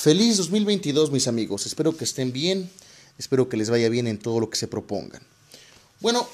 Feliz 0.00 0.38
2022 0.38 1.10
mis 1.10 1.28
amigos, 1.28 1.66
espero 1.66 1.94
que 1.94 2.04
estén 2.04 2.32
bien, 2.32 2.70
espero 3.18 3.50
que 3.50 3.58
les 3.58 3.68
vaya 3.68 3.90
bien 3.90 4.06
en 4.06 4.18
todo 4.18 4.40
lo 4.40 4.48
que 4.48 4.56
se 4.56 4.66
propongan. 4.66 5.20
Bueno, 6.00 6.26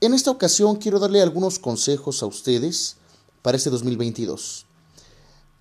en 0.00 0.12
esta 0.12 0.32
ocasión 0.32 0.74
quiero 0.74 0.98
darle 0.98 1.22
algunos 1.22 1.60
consejos 1.60 2.24
a 2.24 2.26
ustedes 2.26 2.96
para 3.42 3.56
este 3.56 3.70
2022, 3.70 4.66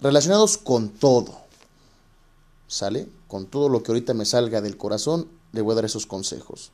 relacionados 0.02 0.58
con 0.58 0.90
todo, 0.90 1.38
¿sale? 2.68 3.08
Con 3.28 3.46
todo 3.46 3.70
lo 3.70 3.84
que 3.84 3.92
ahorita 3.92 4.16
me 4.16 4.26
salga 4.26 4.62
del 4.62 4.76
corazón, 4.76 5.28
le 5.52 5.62
voy 5.62 5.74
a 5.74 5.76
dar 5.76 5.86
esos 5.86 6.08
consejos. 6.08 6.72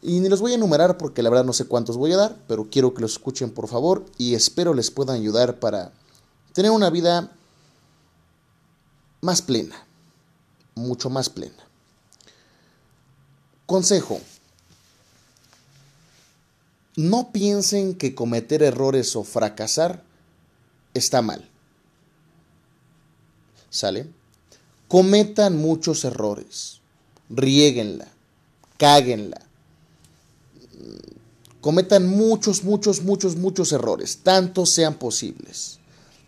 Y 0.00 0.20
ni 0.20 0.30
los 0.30 0.40
voy 0.40 0.52
a 0.52 0.54
enumerar 0.54 0.96
porque 0.96 1.22
la 1.22 1.28
verdad 1.28 1.44
no 1.44 1.52
sé 1.52 1.66
cuántos 1.66 1.98
voy 1.98 2.14
a 2.14 2.16
dar, 2.16 2.36
pero 2.48 2.70
quiero 2.70 2.94
que 2.94 3.02
los 3.02 3.12
escuchen 3.12 3.50
por 3.50 3.68
favor 3.68 4.06
y 4.16 4.32
espero 4.32 4.72
les 4.72 4.90
puedan 4.90 5.16
ayudar 5.16 5.60
para 5.60 5.92
tener 6.54 6.70
una 6.70 6.88
vida 6.88 7.34
más 9.20 9.42
plena, 9.42 9.76
mucho 10.74 11.10
más 11.10 11.28
plena. 11.28 11.68
Consejo. 13.66 14.20
No 16.96 17.30
piensen 17.32 17.94
que 17.94 18.14
cometer 18.14 18.62
errores 18.62 19.14
o 19.14 19.22
fracasar 19.22 20.02
está 20.94 21.22
mal. 21.22 21.48
¿Sale? 23.70 24.08
Cometan 24.88 25.56
muchos 25.56 26.04
errores. 26.04 26.80
Riéguenla. 27.28 28.08
Cáguenla. 28.78 29.40
Cometan 31.60 32.08
muchos, 32.08 32.64
muchos, 32.64 33.02
muchos, 33.02 33.36
muchos 33.36 33.72
errores. 33.72 34.20
Tantos 34.22 34.70
sean 34.70 34.94
posibles. 34.94 35.78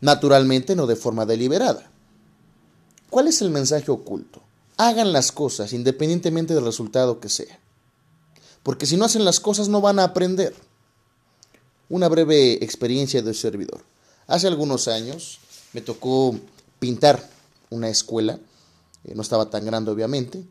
Naturalmente 0.01 0.77
no 0.77 0.87
de 0.87 0.97
forma 0.97 1.27
deliberada. 1.27 1.90
¿Cuál 3.11 3.27
es 3.27 3.43
el 3.43 3.51
mensaje 3.51 3.91
oculto? 3.91 4.41
Hagan 4.77 5.13
las 5.13 5.33
cosas 5.33 5.73
independientemente 5.73 6.55
del 6.55 6.65
resultado 6.65 7.21
que 7.21 7.29
sea. 7.29 7.59
Porque 8.63 8.87
si 8.87 8.97
no 8.97 9.05
hacen 9.05 9.25
las 9.25 9.41
cosas 9.41 9.69
no 9.69 9.81
van 9.81 9.99
a 9.99 10.05
aprender. 10.05 10.55
Una 11.89 12.09
breve 12.09 12.65
experiencia 12.65 13.21
de 13.21 13.35
servidor. 13.35 13.83
Hace 14.29 14.47
algunos 14.47 14.87
años 14.87 15.41
me 15.73 15.81
tocó 15.81 16.37
pintar 16.79 17.29
una 17.69 17.89
escuela. 17.89 18.39
Eh, 19.05 19.15
no 19.15 19.23
estaba 19.23 19.51
tan 19.51 19.65
grande 19.65 19.91
obviamente. 19.91 20.45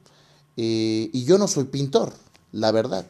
Eh, 0.58 1.10
y 1.14 1.24
yo 1.24 1.38
no 1.38 1.48
soy 1.48 1.64
pintor, 1.64 2.14
la 2.52 2.72
verdad. 2.72 3.06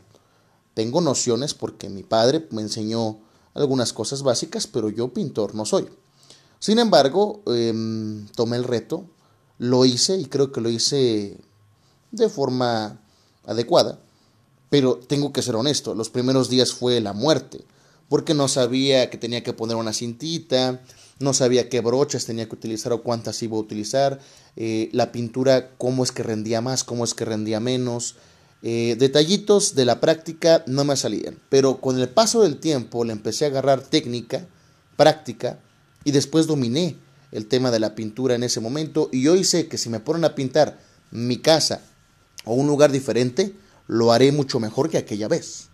Tengo 0.75 1.01
nociones 1.01 1.55
porque 1.55 1.89
mi 1.89 2.03
padre 2.03 2.47
me 2.51 2.61
enseñó 2.61 3.17
algunas 3.55 3.93
cosas 3.93 4.21
básicas, 4.21 4.67
pero 4.67 4.89
yo 4.89 5.11
pintor 5.11 5.55
no 5.55 5.65
soy. 5.65 5.89
Sin 6.59 6.77
embargo, 6.77 7.41
em, 7.47 8.27
tomé 8.35 8.57
el 8.57 8.63
reto 8.63 9.05
lo 9.59 9.85
hice 9.85 10.17
y 10.17 10.25
creo 10.25 10.51
que 10.51 10.61
lo 10.61 10.69
hice 10.69 11.37
de 12.11 12.29
forma 12.29 12.99
adecuada. 13.45 13.99
Pero 14.71 14.95
tengo 14.95 15.31
que 15.31 15.41
ser 15.41 15.55
honesto, 15.55 15.93
los 15.93 16.09
primeros 16.09 16.49
días 16.49 16.73
fue 16.73 16.99
la 17.01 17.13
muerte, 17.13 17.63
porque 18.07 18.33
no 18.33 18.47
sabía 18.47 19.09
que 19.09 19.17
tenía 19.17 19.43
que 19.43 19.53
poner 19.53 19.75
una 19.75 19.93
cintita, 19.93 20.81
no 21.19 21.33
sabía 21.33 21.69
qué 21.69 21.81
brochas 21.81 22.25
tenía 22.25 22.47
que 22.47 22.55
utilizar 22.55 22.93
o 22.93 23.03
cuántas 23.03 23.41
iba 23.43 23.57
a 23.57 23.59
utilizar, 23.59 24.19
eh, 24.55 24.89
la 24.93 25.11
pintura, 25.11 25.71
cómo 25.77 26.03
es 26.03 26.11
que 26.11 26.23
rendía 26.23 26.61
más, 26.61 26.83
cómo 26.83 27.03
es 27.03 27.13
que 27.13 27.25
rendía 27.25 27.59
menos. 27.59 28.15
Eh, 28.61 28.95
detallitos 28.99 29.73
de 29.73 29.85
la 29.85 29.99
práctica 29.99 30.63
no 30.67 30.83
me 30.83 30.95
salían, 30.95 31.39
pero 31.49 31.81
con 31.81 31.99
el 31.99 32.09
paso 32.09 32.43
del 32.43 32.59
tiempo 32.59 33.03
le 33.05 33.13
empecé 33.13 33.45
a 33.45 33.47
agarrar 33.49 33.81
técnica, 33.81 34.47
práctica, 34.95 35.59
y 36.03 36.11
después 36.11 36.47
dominé 36.47 36.95
el 37.31 37.47
tema 37.47 37.71
de 37.71 37.79
la 37.79 37.95
pintura 37.95 38.35
en 38.35 38.43
ese 38.43 38.59
momento 38.59 39.09
y 39.11 39.27
hoy 39.27 39.43
sé 39.43 39.67
que 39.67 39.77
si 39.77 39.89
me 39.89 39.99
ponen 39.99 40.25
a 40.25 40.35
pintar 40.35 40.79
mi 41.11 41.37
casa 41.37 41.81
o 42.45 42.53
un 42.53 42.67
lugar 42.67 42.91
diferente, 42.91 43.55
lo 43.87 44.11
haré 44.11 44.31
mucho 44.31 44.59
mejor 44.59 44.89
que 44.89 44.97
aquella 44.97 45.27
vez. 45.27 45.69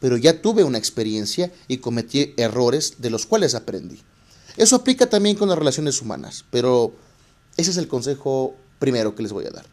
Pero 0.00 0.16
ya 0.16 0.40
tuve 0.40 0.64
una 0.64 0.78
experiencia 0.78 1.52
y 1.68 1.78
cometí 1.78 2.34
errores 2.36 2.96
de 2.98 3.10
los 3.10 3.26
cuales 3.26 3.54
aprendí. 3.54 4.00
Eso 4.56 4.76
aplica 4.76 5.08
también 5.08 5.36
con 5.36 5.48
las 5.48 5.58
relaciones 5.58 6.00
humanas, 6.00 6.44
pero 6.50 6.94
ese 7.56 7.70
es 7.70 7.76
el 7.76 7.88
consejo 7.88 8.56
primero 8.78 9.14
que 9.14 9.22
les 9.22 9.32
voy 9.32 9.46
a 9.46 9.50
dar. 9.50 9.66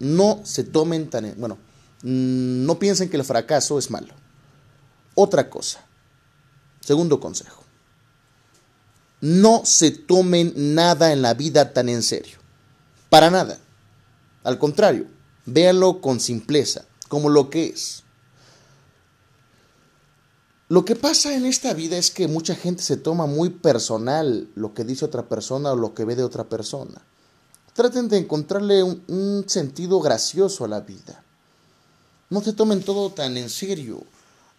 No 0.00 0.40
se 0.44 0.64
tomen 0.64 1.08
tan... 1.08 1.34
Bueno, 1.38 1.58
no 2.02 2.78
piensen 2.78 3.08
que 3.08 3.16
el 3.16 3.24
fracaso 3.24 3.78
es 3.78 3.90
malo. 3.90 4.14
Otra 5.14 5.48
cosa. 5.48 5.84
Segundo 6.80 7.20
consejo 7.20 7.63
no 9.24 9.62
se 9.64 9.90
tomen 9.90 10.52
nada 10.74 11.10
en 11.10 11.22
la 11.22 11.32
vida 11.32 11.72
tan 11.72 11.88
en 11.88 12.02
serio. 12.02 12.36
Para 13.08 13.30
nada. 13.30 13.58
Al 14.42 14.58
contrario, 14.58 15.06
véanlo 15.46 16.02
con 16.02 16.20
simpleza, 16.20 16.84
como 17.08 17.30
lo 17.30 17.48
que 17.48 17.68
es. 17.68 18.02
Lo 20.68 20.84
que 20.84 20.94
pasa 20.94 21.34
en 21.34 21.46
esta 21.46 21.72
vida 21.72 21.96
es 21.96 22.10
que 22.10 22.28
mucha 22.28 22.54
gente 22.54 22.82
se 22.82 22.98
toma 22.98 23.24
muy 23.24 23.48
personal 23.48 24.46
lo 24.54 24.74
que 24.74 24.84
dice 24.84 25.06
otra 25.06 25.26
persona 25.26 25.72
o 25.72 25.76
lo 25.76 25.94
que 25.94 26.04
ve 26.04 26.16
de 26.16 26.24
otra 26.24 26.44
persona. 26.44 27.00
Traten 27.72 28.08
de 28.08 28.18
encontrarle 28.18 28.82
un, 28.82 29.44
sentido 29.46 30.00
gracioso 30.00 30.66
a 30.66 30.68
la 30.68 30.80
vida. 30.80 31.24
No 32.28 32.42
se 32.42 32.52
tomen 32.52 32.82
todo 32.82 33.10
tan 33.10 33.38
en 33.38 33.48
serio. 33.48 34.04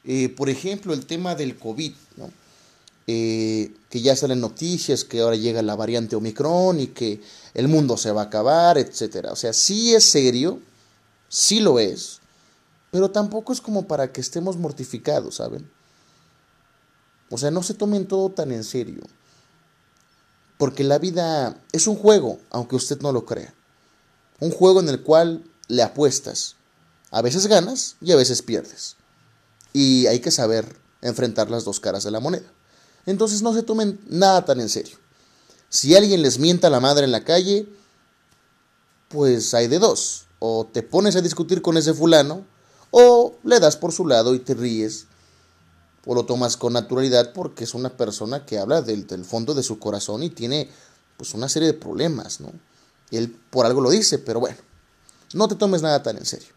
Eh, 0.06 0.30
por 0.30 0.50
ejemplo, 0.50 0.92
el 0.92 1.06
tema 1.06 1.36
del 1.36 1.56
COVID. 1.56 1.94
¿no? 2.18 2.44
Eh, 3.08 3.72
que 3.90 4.02
ya 4.02 4.16
salen 4.16 4.42
noticias 4.42 5.04
que 5.04 5.22
ahora 5.22 5.36
llega 5.36 5.62
la 5.62 5.76
variante 5.76 6.16
Omicron 6.16 6.80
y 6.80 6.88
que 6.88 7.22
el 7.54 7.68
mundo 7.68 7.98
se 7.98 8.12
va 8.12 8.22
a 8.22 8.26
acabar, 8.26 8.78
etcétera. 8.80 9.32
O 9.32 9.36
sea, 9.36 9.54
sí 9.54 9.94
es 9.94 10.06
serio, 10.06 10.60
sí 11.30 11.60
lo 11.60 11.80
es, 11.80 12.20
pero 12.90 13.12
tampoco 13.12 13.54
es 13.54 13.62
como 13.62 13.88
para 13.88 14.12
que 14.12 14.22
estemos 14.22 14.58
mortificados, 14.58 15.36
¿saben? 15.36 15.70
O 17.30 17.38
sea, 17.38 17.52
no 17.52 17.62
se 17.62 17.74
tomen 17.74 18.08
todo 18.08 18.30
tan 18.30 18.52
en 18.52 18.64
serio. 18.64 19.04
Porque 20.58 20.84
la 20.84 20.98
vida 20.98 21.62
es 21.74 21.88
un 21.88 21.96
juego, 21.96 22.40
aunque 22.50 22.76
usted 22.76 23.00
no 23.02 23.12
lo 23.12 23.26
crea. 23.26 23.54
Un 24.40 24.52
juego 24.52 24.80
en 24.80 24.90
el 24.90 25.02
cual 25.02 25.44
le 25.68 25.84
apuestas. 25.84 26.56
A 27.12 27.22
veces 27.22 27.48
ganas 27.48 27.98
y 28.02 28.12
a 28.14 28.16
veces 28.16 28.42
pierdes. 28.42 28.96
Y 29.74 30.08
hay 30.08 30.20
que 30.20 30.32
saber 30.32 30.78
enfrentar 31.02 31.50
las 31.50 31.66
dos 31.66 31.80
caras 31.80 32.04
de 32.04 32.12
la 32.12 32.20
moneda. 32.20 32.55
Entonces 33.06 33.42
no 33.42 33.54
se 33.54 33.64
tomen 33.64 34.00
nada 34.08 34.46
tan 34.46 34.60
en 34.60 34.70
serio. 34.70 34.98
Si 35.70 35.96
alguien 35.96 36.22
les 36.22 36.40
mienta 36.40 36.68
a 36.68 36.72
la 36.72 36.80
madre 36.80 37.06
en 37.06 37.12
la 37.12 37.24
calle, 37.24 37.68
pues 39.10 39.54
hay 39.54 39.68
de 39.68 39.80
dos. 39.80 40.26
O 40.40 40.68
te 40.72 40.84
pones 40.84 41.16
a 41.16 41.22
discutir 41.22 41.62
con 41.62 41.78
ese 41.78 41.94
fulano, 41.94 42.46
o 42.92 43.36
le 43.44 43.60
das 43.60 43.78
por 43.78 43.92
su 43.92 44.08
lado 44.08 44.36
y 44.36 44.40
te 44.40 44.54
ríes, 44.54 45.08
o 46.06 46.14
lo 46.14 46.26
tomas 46.26 46.56
con 46.56 46.74
naturalidad 46.74 47.34
porque 47.34 47.64
es 47.64 47.74
una 47.74 47.90
persona 47.98 48.46
que 48.46 48.60
habla 48.60 48.82
del, 48.82 49.26
fondo 49.26 49.54
de 49.54 49.64
su 49.64 49.80
corazón 49.80 50.24
y 50.24 50.30
tiene 50.30 50.70
pues 51.18 51.34
una 51.34 51.50
serie 51.50 51.68
de 51.68 51.74
problemas, 51.74 52.40
¿no? 52.40 52.52
Él 53.12 53.36
por 53.50 53.66
algo 53.66 53.82
lo 53.82 53.90
dice, 53.90 54.20
pero 54.20 54.40
bueno, 54.40 54.58
no 55.34 55.48
te 55.48 55.56
tomes 55.56 55.82
nada 55.82 56.04
tan 56.04 56.18
en 56.18 56.26
serio, 56.26 56.54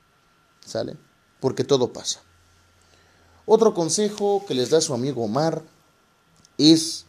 ¿sale? 0.65 0.97
Porque 1.41 1.65
todo 1.65 1.93
pasa. 1.93 2.21
Otro 3.47 3.73
consejo 3.73 4.45
que 4.47 4.55
les 4.55 4.71
da 4.71 4.81
su 4.81 4.93
amigo 4.93 5.25
Omar 5.25 5.65
es, 6.59 7.07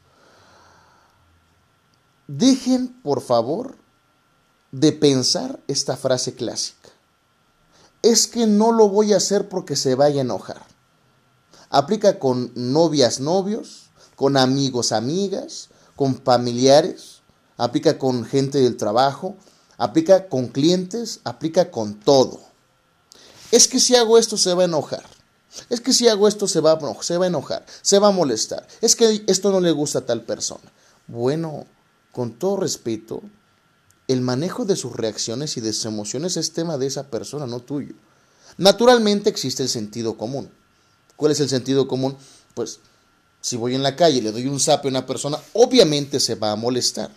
dejen 2.27 2.87
por 3.01 3.21
favor 3.21 3.75
de 4.71 4.91
pensar 4.91 5.59
esta 5.67 5.97
frase 5.97 6.35
clásica. 6.35 6.89
Es 8.01 8.27
que 8.27 8.47
no 8.47 8.71
lo 8.71 8.87
voy 8.87 9.13
a 9.13 9.17
hacer 9.17 9.49
porque 9.49 9.75
se 9.75 9.95
vaya 9.95 10.19
a 10.19 10.21
enojar. 10.21 10.65
Aplica 11.69 12.19
con 12.19 12.51
novias, 12.55 13.19
novios, 13.19 13.89
con 14.15 14.37
amigos, 14.37 14.91
amigas, 14.91 15.69
con 15.95 16.15
familiares, 16.21 17.21
aplica 17.57 17.97
con 17.97 18.23
gente 18.25 18.59
del 18.59 18.77
trabajo, 18.77 19.35
aplica 19.77 20.29
con 20.29 20.47
clientes, 20.47 21.19
aplica 21.23 21.71
con 21.71 21.99
todo. 21.99 22.39
Es 23.51 23.67
que 23.67 23.79
si 23.79 23.95
hago 23.95 24.17
esto 24.17 24.37
se 24.37 24.53
va 24.53 24.61
a 24.61 24.65
enojar. 24.65 25.18
Es 25.69 25.81
que 25.81 25.93
si 25.93 26.07
hago 26.07 26.27
esto 26.27 26.47
se 26.47 26.59
va, 26.59 26.79
se 27.01 27.17
va 27.17 27.25
a 27.25 27.27
enojar, 27.27 27.65
se 27.81 27.99
va 27.99 28.09
a 28.09 28.11
molestar. 28.11 28.67
Es 28.81 28.95
que 28.95 29.23
esto 29.27 29.51
no 29.51 29.59
le 29.59 29.71
gusta 29.71 29.99
a 29.99 30.05
tal 30.05 30.23
persona. 30.23 30.71
Bueno, 31.07 31.65
con 32.11 32.33
todo 32.33 32.57
respeto, 32.57 33.21
el 34.07 34.21
manejo 34.21 34.65
de 34.65 34.75
sus 34.75 34.95
reacciones 34.95 35.57
y 35.57 35.61
de 35.61 35.73
sus 35.73 35.85
emociones 35.85 36.37
es 36.37 36.53
tema 36.53 36.77
de 36.77 36.87
esa 36.87 37.07
persona, 37.07 37.45
no 37.45 37.59
tuyo. 37.61 37.93
Naturalmente 38.57 39.29
existe 39.29 39.63
el 39.63 39.69
sentido 39.69 40.17
común. 40.17 40.49
¿Cuál 41.15 41.31
es 41.31 41.39
el 41.39 41.49
sentido 41.49 41.87
común? 41.87 42.17
Pues 42.53 42.79
si 43.41 43.55
voy 43.55 43.75
en 43.75 43.83
la 43.83 43.95
calle 43.95 44.17
y 44.17 44.21
le 44.21 44.31
doy 44.31 44.47
un 44.47 44.59
zape 44.59 44.87
a 44.87 44.91
una 44.91 45.05
persona, 45.05 45.37
obviamente 45.53 46.19
se 46.19 46.35
va 46.35 46.51
a 46.51 46.55
molestar. 46.55 47.11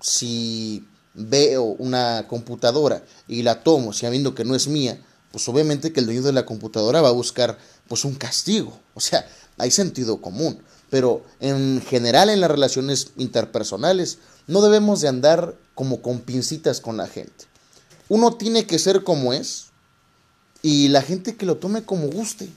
Si 0.00 0.86
veo 1.14 1.62
una 1.62 2.26
computadora 2.28 3.04
y 3.28 3.42
la 3.42 3.62
tomo 3.62 3.92
sabiendo 3.92 4.34
que 4.34 4.44
no 4.44 4.54
es 4.54 4.66
mía, 4.66 5.00
pues 5.34 5.48
obviamente 5.48 5.92
que 5.92 5.98
el 5.98 6.06
dueño 6.06 6.22
de 6.22 6.32
la 6.32 6.46
computadora 6.46 7.00
va 7.00 7.08
a 7.08 7.12
buscar 7.12 7.58
pues 7.88 8.04
un 8.04 8.14
castigo. 8.14 8.78
O 8.94 9.00
sea, 9.00 9.28
hay 9.58 9.72
sentido 9.72 10.20
común. 10.20 10.62
pero 10.90 11.24
en 11.40 11.82
general 11.82 12.30
en 12.30 12.40
las 12.40 12.52
relaciones 12.52 13.08
interpersonales 13.16 14.18
no 14.46 14.62
debemos 14.62 15.00
de 15.00 15.08
andar 15.08 15.56
como 15.74 16.02
con 16.02 16.20
pincitas 16.20 16.80
con 16.80 16.96
la 16.96 17.08
gente. 17.08 17.46
Uno 18.08 18.34
tiene 18.34 18.64
que 18.64 18.78
ser 18.78 19.02
como 19.02 19.32
es 19.32 19.70
y 20.62 20.86
la 20.86 21.02
gente 21.02 21.34
que 21.34 21.46
lo 21.46 21.56
tome 21.56 21.82
como 21.82 22.06
guste. 22.06 22.48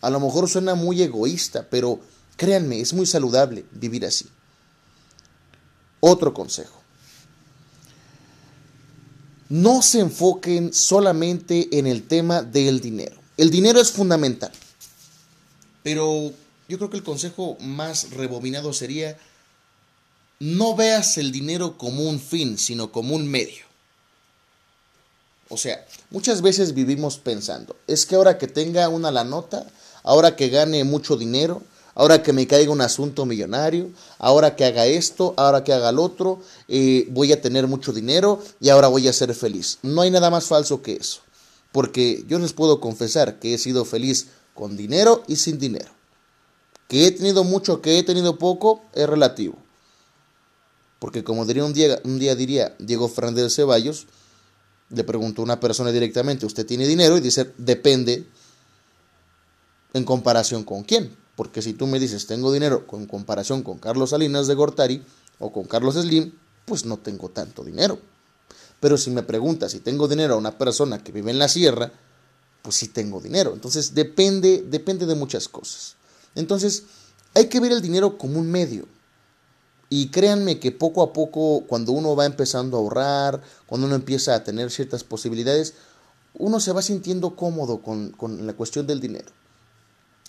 A 0.00 0.10
lo 0.10 0.18
mejor 0.18 0.48
suena 0.48 0.74
muy 0.74 1.00
egoísta, 1.02 1.68
pero 1.70 2.00
créanme, 2.36 2.80
es 2.80 2.92
muy 2.92 3.06
saludable 3.06 3.64
vivir 3.70 4.04
así. 4.04 4.26
Otro 6.00 6.34
consejo. 6.34 6.80
No 9.48 9.82
se 9.82 10.00
enfoquen 10.00 10.72
solamente 10.72 11.68
en 11.78 11.86
el 11.86 12.06
tema 12.06 12.42
del 12.42 12.80
dinero. 12.80 13.16
El 13.36 13.50
dinero 13.50 13.80
es 13.80 13.92
fundamental. 13.92 14.50
Pero 15.82 16.32
yo 16.68 16.78
creo 16.78 16.90
que 16.90 16.96
el 16.96 17.04
consejo 17.04 17.56
más 17.60 18.10
rebobinado 18.10 18.72
sería, 18.72 19.16
no 20.40 20.74
veas 20.74 21.16
el 21.18 21.30
dinero 21.30 21.78
como 21.78 22.08
un 22.08 22.18
fin, 22.20 22.58
sino 22.58 22.90
como 22.90 23.14
un 23.14 23.28
medio. 23.28 23.64
O 25.48 25.56
sea, 25.56 25.86
muchas 26.10 26.42
veces 26.42 26.74
vivimos 26.74 27.18
pensando, 27.18 27.76
es 27.86 28.04
que 28.04 28.16
ahora 28.16 28.36
que 28.36 28.48
tenga 28.48 28.88
una 28.88 29.12
la 29.12 29.22
nota, 29.22 29.64
ahora 30.02 30.34
que 30.34 30.48
gane 30.48 30.82
mucho 30.82 31.16
dinero, 31.16 31.62
ahora 31.96 32.22
que 32.22 32.32
me 32.32 32.46
caiga 32.46 32.70
un 32.70 32.82
asunto 32.82 33.24
millonario, 33.24 33.90
ahora 34.18 34.54
que 34.54 34.66
haga 34.66 34.86
esto, 34.86 35.34
ahora 35.36 35.64
que 35.64 35.72
haga 35.72 35.88
el 35.88 35.98
otro, 35.98 36.40
eh, 36.68 37.08
voy 37.10 37.32
a 37.32 37.40
tener 37.40 37.66
mucho 37.66 37.92
dinero 37.92 38.40
y 38.60 38.68
ahora 38.68 38.88
voy 38.88 39.08
a 39.08 39.12
ser 39.12 39.34
feliz. 39.34 39.78
No 39.82 40.02
hay 40.02 40.10
nada 40.10 40.30
más 40.30 40.44
falso 40.44 40.82
que 40.82 40.92
eso, 40.92 41.22
porque 41.72 42.22
yo 42.28 42.38
les 42.38 42.52
puedo 42.52 42.80
confesar 42.80 43.40
que 43.40 43.54
he 43.54 43.58
sido 43.58 43.84
feliz 43.86 44.28
con 44.54 44.76
dinero 44.76 45.22
y 45.26 45.36
sin 45.36 45.58
dinero. 45.58 45.90
Que 46.86 47.06
he 47.06 47.12
tenido 47.12 47.44
mucho, 47.44 47.80
que 47.80 47.98
he 47.98 48.02
tenido 48.02 48.38
poco, 48.38 48.84
es 48.92 49.08
relativo. 49.08 49.56
Porque 50.98 51.24
como 51.24 51.46
diría 51.46 51.64
un 51.64 51.72
día, 51.72 51.98
un 52.04 52.18
día 52.18 52.36
diría 52.36 52.76
Diego 52.78 53.08
Fernández 53.08 53.44
de 53.44 53.50
Ceballos, 53.50 54.06
le 54.90 55.02
preguntó 55.02 55.40
a 55.40 55.44
una 55.46 55.60
persona 55.60 55.90
directamente, 55.90 56.44
¿usted 56.44 56.66
tiene 56.66 56.86
dinero? 56.86 57.16
Y 57.16 57.20
dice, 57.20 57.52
depende 57.56 58.26
en 59.94 60.04
comparación 60.04 60.62
con 60.62 60.84
quién. 60.84 61.25
Porque 61.36 61.62
si 61.62 61.74
tú 61.74 61.86
me 61.86 62.00
dices, 62.00 62.26
tengo 62.26 62.50
dinero 62.52 62.84
en 62.92 63.06
comparación 63.06 63.62
con 63.62 63.78
Carlos 63.78 64.10
Salinas 64.10 64.46
de 64.46 64.54
Gortari 64.54 65.02
o 65.38 65.52
con 65.52 65.64
Carlos 65.64 65.94
Slim, 65.94 66.32
pues 66.64 66.84
no 66.84 66.96
tengo 66.96 67.28
tanto 67.28 67.62
dinero. 67.62 67.98
Pero 68.80 68.96
si 68.96 69.10
me 69.10 69.22
preguntas 69.22 69.72
si 69.72 69.80
tengo 69.80 70.08
dinero 70.08 70.34
a 70.34 70.38
una 70.38 70.58
persona 70.58 71.02
que 71.02 71.12
vive 71.12 71.30
en 71.30 71.38
la 71.38 71.48
sierra, 71.48 71.92
pues 72.62 72.76
sí 72.76 72.88
tengo 72.88 73.20
dinero. 73.20 73.52
Entonces 73.54 73.94
depende, 73.94 74.64
depende 74.68 75.06
de 75.06 75.14
muchas 75.14 75.48
cosas. 75.48 75.96
Entonces 76.34 76.84
hay 77.34 77.46
que 77.46 77.60
ver 77.60 77.72
el 77.72 77.82
dinero 77.82 78.18
como 78.18 78.38
un 78.38 78.50
medio. 78.50 78.86
Y 79.88 80.08
créanme 80.08 80.58
que 80.58 80.72
poco 80.72 81.02
a 81.02 81.12
poco, 81.12 81.64
cuando 81.66 81.92
uno 81.92 82.16
va 82.16 82.26
empezando 82.26 82.76
a 82.76 82.80
ahorrar, 82.80 83.42
cuando 83.66 83.86
uno 83.86 83.94
empieza 83.94 84.34
a 84.34 84.42
tener 84.42 84.70
ciertas 84.70 85.04
posibilidades, 85.04 85.74
uno 86.34 86.60
se 86.60 86.72
va 86.72 86.82
sintiendo 86.82 87.36
cómodo 87.36 87.82
con, 87.82 88.14
la 88.46 88.52
cuestión 88.54 88.86
del 88.86 89.00
dinero. 89.00 89.30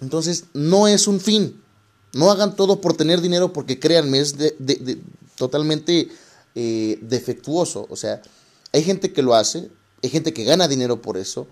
Entonces, 0.01 0.45
no 0.53 0.87
es 0.87 1.07
un 1.07 1.19
fin. 1.19 1.61
No 2.13 2.31
hagan 2.31 2.55
todo 2.55 2.81
por 2.81 2.95
tener 2.95 3.21
dinero 3.21 3.53
porque 3.53 3.79
créanme, 3.79 4.19
es 4.19 4.37
de, 4.37 5.01
totalmente 5.35 6.09
eh, 6.55 6.99
defectuoso. 7.01 7.87
O 7.89 7.95
sea, 7.95 8.21
hay 8.73 8.83
gente 8.83 9.13
que 9.13 9.21
lo 9.21 9.35
hace, 9.35 9.69
hay 10.03 10.09
gente 10.09 10.33
que 10.33 10.43
gana 10.43 10.67
dinero 10.67 11.01
por 11.01 11.17
eso, 11.17 11.47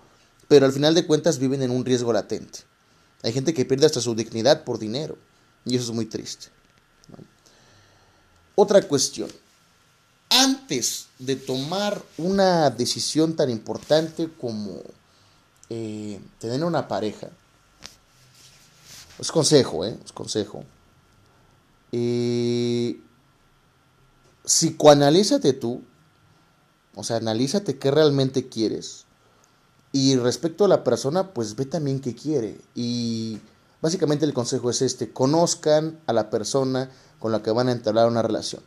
pero 0.48 0.66
al 0.66 0.72
final 0.72 0.94
de 0.94 1.06
cuentas 1.06 1.38
viven 1.38 1.62
en 1.62 1.70
un 1.70 1.84
riesgo 1.84 2.12
latente. 2.12 2.60
Hay 3.22 3.32
gente 3.32 3.54
que 3.54 3.64
pierde 3.64 3.86
hasta 3.86 4.00
su 4.00 4.14
dignidad 4.14 4.64
por 4.64 4.78
dinero 4.78 5.16
y 5.64 5.76
eso 5.76 5.86
es 5.86 5.94
muy 5.94 6.06
triste. 6.06 6.48
Otra 8.54 8.82
cuestión. 8.82 9.30
Antes 10.30 11.06
de 11.18 11.36
tomar 11.36 12.02
una 12.16 12.70
decisión 12.70 13.36
tan 13.36 13.50
importante 13.50 14.28
como 14.40 14.80
eh, 15.68 16.20
tener 16.38 16.64
una 16.64 16.88
pareja, 16.88 17.28
es 19.18 19.32
consejo, 19.32 19.84
¿eh? 19.84 19.98
Es 20.04 20.12
consejo. 20.12 20.64
Eh, 21.92 23.00
psicoanalízate 24.44 25.52
tú, 25.52 25.82
o 26.94 27.04
sea, 27.04 27.16
analízate 27.16 27.78
qué 27.78 27.90
realmente 27.90 28.48
quieres. 28.48 29.04
Y 29.92 30.16
respecto 30.16 30.64
a 30.64 30.68
la 30.68 30.84
persona, 30.84 31.32
pues 31.32 31.56
ve 31.56 31.64
también 31.64 32.00
qué 32.00 32.14
quiere. 32.14 32.60
Y 32.74 33.38
básicamente 33.80 34.24
el 34.24 34.34
consejo 34.34 34.70
es 34.70 34.82
este, 34.82 35.12
conozcan 35.12 35.98
a 36.06 36.12
la 36.12 36.28
persona, 36.28 36.90
con 37.18 37.32
la 37.32 37.42
que 37.42 37.50
van 37.50 37.68
a 37.68 37.72
entablar 37.72 38.08
una 38.08 38.22
relación. 38.22 38.62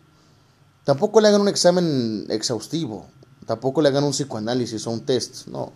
Tampoco 0.84 1.22
le 1.22 1.28
hagan 1.28 1.42
un 1.42 1.48
examen 1.48 2.26
exhaustivo, 2.30 3.06
tampoco 3.46 3.82
le 3.82 3.90
hagan 3.90 4.04
un 4.04 4.12
psicoanálisis 4.12 4.88
o 4.88 4.92
un 4.92 5.06
test, 5.06 5.48
no. 5.48 5.72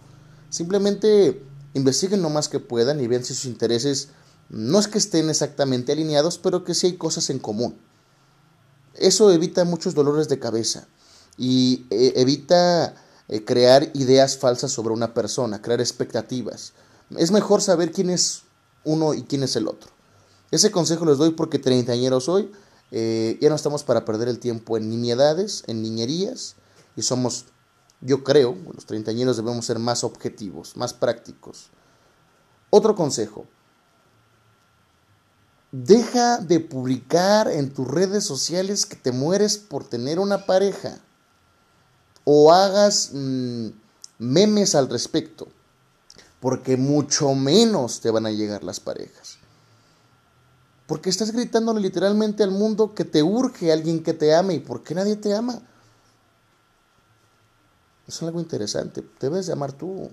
Simplemente 0.50 1.44
investiguen 1.76 2.22
lo 2.22 2.30
más 2.30 2.50
que 2.50 2.60
puedan 2.60 3.00
y 3.00 3.08
vean 3.08 3.24
si 3.24 3.36
sus 3.36 3.46
intereses 3.46 4.10
no 4.54 4.78
es 4.78 4.88
que 4.88 5.00
estén 5.00 5.32
exactamente 5.32 5.92
alineados, 5.92 6.38
pero 6.38 6.64
que 6.64 6.76
sí 6.76 6.86
hay 6.86 6.94
cosas 6.98 7.32
en 7.32 7.40
común. 7.40 7.76
Eso 8.94 9.32
evita 9.32 9.66
muchos 9.66 9.96
dolores 9.96 10.30
de 10.30 10.38
cabeza 10.38 10.88
y 11.40 11.88
eh, 11.90 12.14
evita 12.18 12.94
eh, 13.30 13.44
crear 13.44 13.90
ideas 13.96 14.38
falsas 14.38 14.72
sobre 14.72 14.94
una 14.94 15.16
persona, 15.16 15.60
crear 15.60 15.82
expectativas. 15.82 16.74
Es 17.18 17.32
mejor 17.32 17.64
saber 17.64 17.92
quién 17.92 18.12
es 18.12 18.44
uno 18.84 19.16
y 19.16 19.24
quién 19.24 19.42
es 19.42 19.56
el 19.56 19.68
otro. 19.68 19.90
Ese 20.52 20.70
consejo 20.70 21.04
les 21.06 21.18
doy 21.18 21.32
porque 21.32 21.58
treintañeros 21.58 22.30
hoy 22.30 22.52
eh, 22.92 23.40
ya 23.42 23.50
no 23.50 23.56
estamos 23.56 23.84
para 23.84 24.06
perder 24.06 24.28
el 24.28 24.38
tiempo 24.38 24.78
en 24.78 24.88
nimiedades, 24.88 25.64
en 25.66 25.82
niñerías, 25.82 26.58
y 26.96 27.02
somos, 27.02 27.46
yo 28.02 28.24
creo, 28.24 28.56
los 28.76 28.86
treintañeros 28.86 29.36
debemos 29.36 29.66
ser 29.66 29.80
más 29.80 30.04
objetivos, 30.04 30.78
más 30.78 30.94
prácticos. 30.94 31.72
Otro 32.70 32.94
consejo, 32.94 33.48
deja 35.74 36.38
de 36.38 36.60
publicar 36.60 37.48
en 37.48 37.74
tus 37.74 37.88
redes 37.88 38.24
sociales 38.24 38.86
que 38.86 38.96
te 38.96 39.12
mueres 39.12 39.58
por 39.58 39.84
tener 39.84 40.20
una 40.20 40.46
pareja, 40.46 41.00
o 42.26 42.54
hagas 42.54 43.10
mm, 43.12 43.70
memes 44.20 44.76
al 44.76 44.88
respecto, 44.88 45.48
porque 46.40 46.78
mucho 46.78 47.34
menos 47.34 48.02
te 48.02 48.12
van 48.12 48.28
a 48.28 48.32
llegar 48.32 48.64
las 48.64 48.80
parejas. 48.80 49.40
Porque 50.86 51.10
estás 51.10 51.32
gritándole 51.32 51.82
literalmente 51.82 52.44
al 52.44 52.52
mundo 52.52 52.94
que 52.94 53.04
te 53.04 53.24
urge 53.24 53.72
alguien 53.72 54.04
que 54.04 54.14
te 54.14 54.36
ame 54.36 54.54
y 54.54 54.60
por 54.60 54.84
qué 54.84 54.94
nadie 54.94 55.16
te 55.16 55.34
ama. 55.34 55.60
Es 58.08 58.22
algo 58.22 58.40
interesante. 58.40 59.04
Debes 59.20 59.48
de 59.48 59.54
amar 59.54 59.72
tú. 59.72 60.12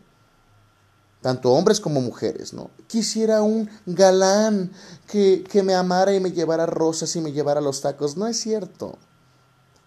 Tanto 1.20 1.52
hombres 1.52 1.80
como 1.80 2.00
mujeres, 2.00 2.54
¿no? 2.54 2.70
Quisiera 2.86 3.42
un 3.42 3.68
galán 3.86 4.72
que, 5.06 5.44
que 5.44 5.62
me 5.62 5.74
amara 5.74 6.14
y 6.14 6.20
me 6.20 6.32
llevara 6.32 6.66
rosas 6.66 7.14
y 7.16 7.20
me 7.20 7.32
llevara 7.32 7.60
los 7.60 7.80
tacos. 7.80 8.16
No 8.16 8.26
es 8.26 8.38
cierto. 8.40 8.96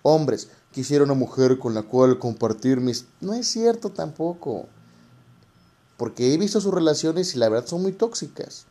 Hombres, 0.03 0.49
quisiera 0.71 1.03
una 1.03 1.15
mujer 1.15 1.57
con 1.57 1.73
la 1.73 1.83
cual 1.83 2.19
compartir 2.19 2.81
mis... 2.81 3.05
No 3.19 3.33
es 3.33 3.47
cierto 3.47 3.89
tampoco. 3.89 4.67
Porque 5.97 6.33
he 6.33 6.37
visto 6.37 6.61
sus 6.61 6.73
relaciones 6.73 7.33
y 7.33 7.39
la 7.39 7.49
verdad 7.49 7.67
son 7.67 7.81
muy 7.81 7.93
tóxicas 7.93 8.67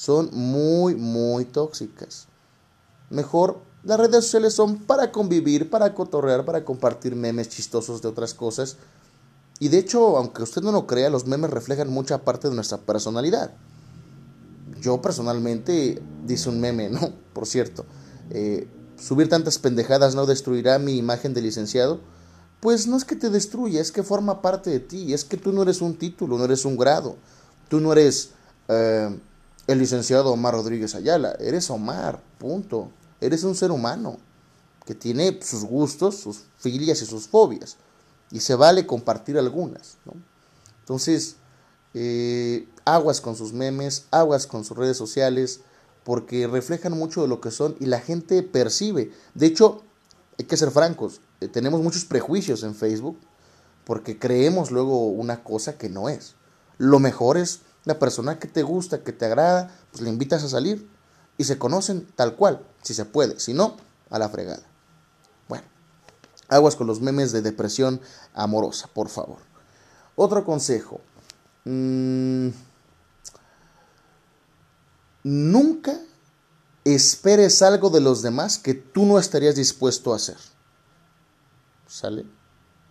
son 0.00 0.30
muy, 0.32 0.94
muy 0.94 1.44
tóxicas. 1.44 2.26
Mejor, 3.10 3.58
las 3.84 3.98
redes 3.98 4.24
sociales 4.24 4.54
son 4.54 4.78
para 4.78 5.12
convivir, 5.12 5.68
para 5.68 5.94
cotorrear, 5.94 6.46
para 6.46 6.64
compartir 6.64 7.14
memes 7.14 7.50
chistosos 7.50 8.00
de 8.00 8.08
otras 8.08 8.32
cosas. 8.32 8.76
Y 9.60 9.68
de 9.68 9.78
hecho, 9.78 10.16
aunque 10.16 10.42
usted 10.42 10.62
no 10.62 10.72
lo 10.72 10.86
crea, 10.86 11.10
los 11.10 11.26
memes 11.26 11.50
reflejan 11.50 11.90
mucha 11.90 12.24
parte 12.24 12.48
de 12.48 12.54
nuestra 12.54 12.78
personalidad. 12.78 13.52
Yo 14.80 15.02
personalmente, 15.02 16.02
dice 16.26 16.48
un 16.48 16.60
meme, 16.60 16.88
¿no? 16.88 17.12
Por 17.34 17.46
cierto, 17.46 17.84
eh, 18.30 18.66
subir 18.98 19.28
tantas 19.28 19.58
pendejadas 19.58 20.14
no 20.14 20.26
destruirá 20.26 20.78
mi 20.78 20.96
imagen 20.96 21.34
de 21.34 21.42
licenciado. 21.42 22.00
Pues 22.60 22.86
no 22.86 22.96
es 22.96 23.04
que 23.04 23.16
te 23.16 23.30
destruya, 23.30 23.80
es 23.80 23.92
que 23.92 24.02
forma 24.02 24.42
parte 24.42 24.70
de 24.70 24.80
ti. 24.80 25.12
Es 25.12 25.24
que 25.24 25.36
tú 25.36 25.52
no 25.52 25.62
eres 25.62 25.82
un 25.82 25.94
título, 25.94 26.38
no 26.38 26.44
eres 26.46 26.64
un 26.64 26.76
grado. 26.76 27.16
Tú 27.68 27.78
no 27.80 27.92
eres... 27.92 28.30
Eh, 28.68 29.14
el 29.66 29.78
licenciado 29.78 30.32
Omar 30.32 30.54
Rodríguez 30.54 30.94
Ayala. 30.94 31.36
Eres 31.38 31.70
Omar, 31.70 32.20
punto. 32.38 32.90
Eres 33.20 33.44
un 33.44 33.54
ser 33.54 33.70
humano 33.70 34.18
que 34.84 34.94
tiene 34.94 35.38
sus 35.42 35.64
gustos, 35.64 36.16
sus 36.16 36.44
filias 36.58 37.02
y 37.02 37.06
sus 37.06 37.28
fobias. 37.28 37.76
Y 38.30 38.40
se 38.40 38.54
vale 38.54 38.86
compartir 38.86 39.38
algunas. 39.38 39.96
Entonces, 40.80 41.36
eh, 41.94 42.68
aguas 42.84 43.20
con 43.20 43.36
sus 43.36 43.52
memes, 43.52 44.06
aguas 44.10 44.46
con 44.46 44.64
sus 44.64 44.76
redes 44.76 44.96
sociales, 44.96 45.60
porque 46.04 46.46
reflejan 46.46 46.92
mucho 46.92 47.22
de 47.22 47.28
lo 47.28 47.40
que 47.40 47.50
son 47.50 47.76
y 47.80 47.86
la 47.86 48.00
gente 48.00 48.42
percibe. 48.42 49.12
De 49.34 49.46
hecho, 49.46 49.82
hay 50.38 50.44
que 50.46 50.56
ser 50.56 50.70
francos, 50.70 51.20
eh, 51.40 51.48
tenemos 51.48 51.80
muchos 51.82 52.04
prejuicios 52.04 52.62
en 52.62 52.74
Facebook 52.74 53.18
porque 53.84 54.18
creemos 54.18 54.70
luego 54.70 55.08
una 55.08 55.42
cosa 55.42 55.76
que 55.76 55.88
no 55.88 56.08
es. 56.08 56.34
Lo 56.78 56.98
mejor 56.98 57.36
es 57.36 57.60
la 57.84 57.98
persona 57.98 58.38
que 58.38 58.48
te 58.48 58.62
gusta, 58.62 59.02
que 59.02 59.12
te 59.12 59.24
agrada, 59.24 59.76
pues 59.90 60.02
le 60.02 60.10
invitas 60.10 60.44
a 60.44 60.48
salir 60.48 60.88
y 61.38 61.44
se 61.44 61.58
conocen 61.58 62.06
tal 62.14 62.36
cual, 62.36 62.64
si 62.82 62.94
se 62.94 63.04
puede, 63.04 63.40
si 63.40 63.54
no, 63.54 63.76
a 64.10 64.18
la 64.18 64.28
fregada. 64.28 64.69
Aguas 66.50 66.76
con 66.76 66.86
los 66.86 67.00
memes 67.00 67.32
de 67.32 67.42
depresión 67.42 68.00
amorosa, 68.34 68.88
por 68.92 69.08
favor. 69.08 69.38
Otro 70.16 70.44
consejo. 70.44 71.00
Mm, 71.64 72.48
nunca 75.22 75.98
esperes 76.84 77.62
algo 77.62 77.88
de 77.90 78.00
los 78.00 78.22
demás 78.22 78.58
que 78.58 78.74
tú 78.74 79.06
no 79.06 79.18
estarías 79.18 79.54
dispuesto 79.54 80.12
a 80.12 80.16
hacer. 80.16 80.36
¿Sale? 81.86 82.26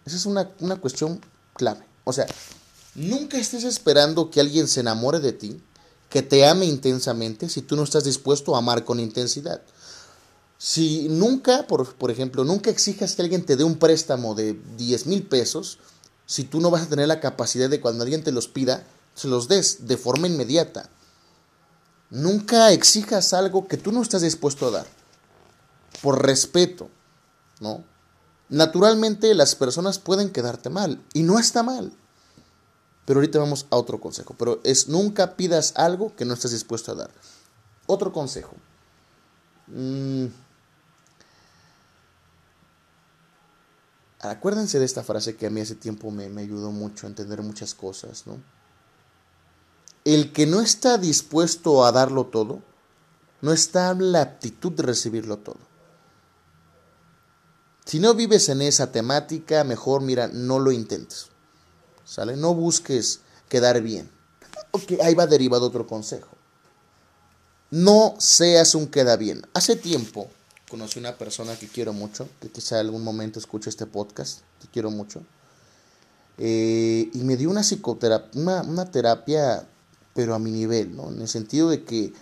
Esa 0.05 0.15
es 0.15 0.25
una, 0.25 0.49
una 0.59 0.77
cuestión 0.77 1.19
clave. 1.53 1.85
O 2.05 2.13
sea, 2.13 2.27
nunca 2.95 3.37
estés 3.37 3.63
esperando 3.63 4.31
que 4.31 4.39
alguien 4.39 4.67
se 4.67 4.79
enamore 4.79 5.19
de 5.19 5.33
ti, 5.33 5.61
que 6.09 6.21
te 6.21 6.47
ame 6.47 6.65
intensamente, 6.65 7.49
si 7.49 7.61
tú 7.61 7.75
no 7.75 7.83
estás 7.83 8.05
dispuesto 8.05 8.55
a 8.55 8.59
amar 8.59 8.85
con 8.85 8.99
intensidad. 8.99 9.61
Si 10.59 11.07
nunca, 11.07 11.67
por, 11.67 11.95
por 11.95 12.11
ejemplo, 12.11 12.43
nunca 12.43 12.69
exijas 12.69 13.15
que 13.15 13.21
alguien 13.21 13.45
te 13.45 13.55
dé 13.55 13.63
un 13.63 13.77
préstamo 13.77 14.35
de 14.35 14.59
10 14.75 15.05
mil 15.07 15.23
pesos, 15.23 15.79
si 16.25 16.43
tú 16.43 16.59
no 16.59 16.69
vas 16.69 16.81
a 16.81 16.89
tener 16.89 17.07
la 17.07 17.21
capacidad 17.21 17.69
de 17.69 17.79
cuando 17.79 18.03
alguien 18.03 18.25
te 18.25 18.33
los 18.33 18.49
pida, 18.49 18.85
se 19.15 19.29
los 19.29 19.47
des 19.47 19.87
de 19.87 19.95
forma 19.95 20.27
inmediata. 20.27 20.89
Nunca 22.09 22.73
exijas 22.73 23.31
algo 23.33 23.69
que 23.69 23.77
tú 23.77 23.93
no 23.93 24.01
estás 24.01 24.21
dispuesto 24.21 24.67
a 24.67 24.71
dar. 24.71 24.87
Por 26.01 26.25
respeto, 26.25 26.89
¿no? 27.61 27.85
Naturalmente 28.49 29.33
las 29.35 29.55
personas 29.55 29.97
pueden 29.97 30.29
quedarte 30.29 30.69
mal 30.69 31.01
y 31.13 31.23
no 31.23 31.39
está 31.39 31.63
mal. 31.63 31.93
Pero 33.05 33.21
ahorita 33.21 33.39
vamos 33.39 33.65
a 33.69 33.77
otro 33.77 34.01
consejo. 34.01 34.35
Pero 34.37 34.59
es 34.65 34.89
nunca 34.89 35.37
pidas 35.37 35.71
algo 35.77 36.13
que 36.17 36.25
no 36.25 36.33
estés 36.33 36.51
dispuesto 36.51 36.91
a 36.91 36.95
dar. 36.95 37.11
Otro 37.87 38.11
consejo. 38.11 38.55
Mm. 39.67 40.25
Acuérdense 44.19 44.79
de 44.79 44.85
esta 44.85 45.03
frase 45.03 45.37
que 45.37 45.47
a 45.47 45.49
mí 45.49 45.61
hace 45.61 45.75
tiempo 45.75 46.11
me, 46.11 46.25
ayudó 46.41 46.71
mucho 46.71 47.07
a 47.07 47.09
entender 47.09 47.41
muchas 47.41 47.73
cosas, 47.73 48.27
¿no? 48.27 48.37
El 50.03 50.33
que 50.33 50.45
no 50.45 50.61
está 50.61 50.97
dispuesto 50.97 51.85
a 51.85 51.91
darlo 51.91 52.25
todo, 52.25 52.61
no 53.41 53.53
está 53.53 53.91
en 53.91 54.11
la 54.11 54.21
aptitud 54.21 54.73
de 54.73 54.83
recibirlo 54.83 55.37
todo. 55.37 55.59
Si 57.85 57.99
no 57.99 58.13
vives 58.13 58.49
en 58.49 58.61
esa 58.61 58.91
temática, 58.91 59.63
mejor 59.63 60.01
mira, 60.01 60.27
no 60.27 60.59
lo 60.59 60.71
intentes. 60.71 61.27
¿Sale? 62.03 62.35
No 62.35 62.53
busques 62.53 63.21
quedar 63.47 63.81
bien. 63.81 64.09
Ok, 64.71 64.93
ahí 65.01 65.15
va 65.15 65.27
derivado 65.27 65.67
otro 65.67 65.87
consejo. 65.87 66.35
No 67.71 68.15
seas 68.19 68.75
un 68.75 68.87
queda 68.87 69.15
bien. 69.15 69.47
Hace 69.53 69.75
tiempo 69.75 70.29
conocí 70.69 70.99
una 70.99 71.17
persona 71.17 71.57
que 71.57 71.67
quiero 71.67 71.91
mucho, 71.91 72.29
que 72.39 72.49
quizá 72.49 72.79
algún 72.79 73.03
momento 73.03 73.39
escuche 73.39 73.69
este 73.69 73.85
podcast, 73.85 74.41
que 74.61 74.67
quiero 74.67 74.91
mucho, 74.91 75.21
eh, 76.37 77.09
y 77.13 77.19
me 77.19 77.35
dio 77.35 77.49
una 77.49 77.63
psicoterapia, 77.63 78.41
una, 78.41 78.61
una 78.61 78.89
terapia 78.89 79.67
pero 80.13 80.35
a 80.35 80.39
mi 80.39 80.51
nivel, 80.51 80.95
¿no? 80.95 81.09
En 81.09 81.21
el 81.21 81.27
sentido 81.27 81.69
de 81.69 81.83
que 81.83 82.13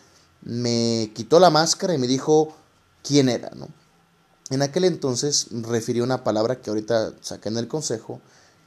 me 0.42 1.12
quitó 1.16 1.40
la 1.40 1.50
máscara 1.50 1.94
y 1.94 1.98
me 1.98 2.08
dijo 2.08 2.56
quién 3.04 3.30
era, 3.30 3.50
¿no? 3.56 3.68
En 4.50 4.62
aquel 4.62 4.86
entonces 4.86 5.48
refirió 5.52 6.04
una 6.04 6.24
palabra 6.24 6.62
que 6.62 6.70
ahorita 6.70 7.14
saqué 7.22 7.50
en 7.50 7.58
el 7.58 7.68
consejo, 7.68 8.22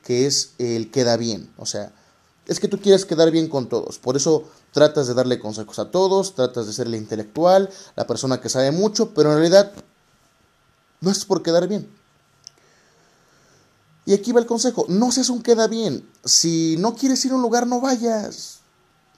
que 0.05 0.27
es 0.27 0.53
el 0.59 0.91
queda 0.91 1.17
bien, 1.17 1.51
o 1.57 1.67
sea, 1.67 1.93
es 2.50 2.59
que 2.59 2.69
tú 2.69 2.80
quieres 2.80 3.07
quedar 3.07 3.30
bien 3.30 3.49
con 3.49 3.69
todos, 3.69 3.99
por 3.99 4.16
eso 4.16 4.45
tratas 4.73 5.07
de 5.07 5.14
darle 5.14 5.38
consejos 5.38 5.78
a 5.78 5.90
todos, 5.90 6.35
tratas 6.35 6.66
de 6.66 6.73
ser 6.73 6.88
el 6.88 6.97
intelectual, 6.97 7.71
la 7.95 8.07
persona 8.07 8.40
que 8.40 8.49
sabe 8.49 8.73
mucho, 8.73 9.14
pero 9.14 9.30
en 9.30 9.38
realidad 9.38 9.73
no 11.00 11.11
es 11.11 11.25
por 11.25 11.42
quedar 11.42 11.69
bien. 11.69 11.88
Y 14.04 14.14
aquí 14.14 14.33
va 14.33 14.40
el 14.40 14.47
consejo, 14.47 14.85
no 14.88 15.12
seas 15.12 15.30
un 15.30 15.42
queda 15.42 15.69
bien, 15.69 16.09
si 16.25 16.76
no 16.78 16.97
quieres 16.97 17.25
ir 17.25 17.33
a 17.33 17.37
un 17.37 17.42
lugar 17.42 17.66
no 17.66 17.80
vayas, 17.80 18.61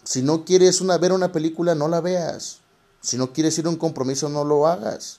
si 0.05 0.21
no 0.21 0.45
quieres 0.45 0.85
ver 1.01 1.13
una 1.13 1.33
película, 1.33 1.75
no 1.75 1.89
la 1.89 2.01
veas. 2.01 2.59
Si 3.01 3.17
no 3.17 3.33
quieres 3.33 3.59
ir 3.59 3.67
a 3.67 3.69
un 3.69 3.77
compromiso, 3.77 4.29
no 4.29 4.45
lo 4.45 4.67
hagas. 4.67 5.19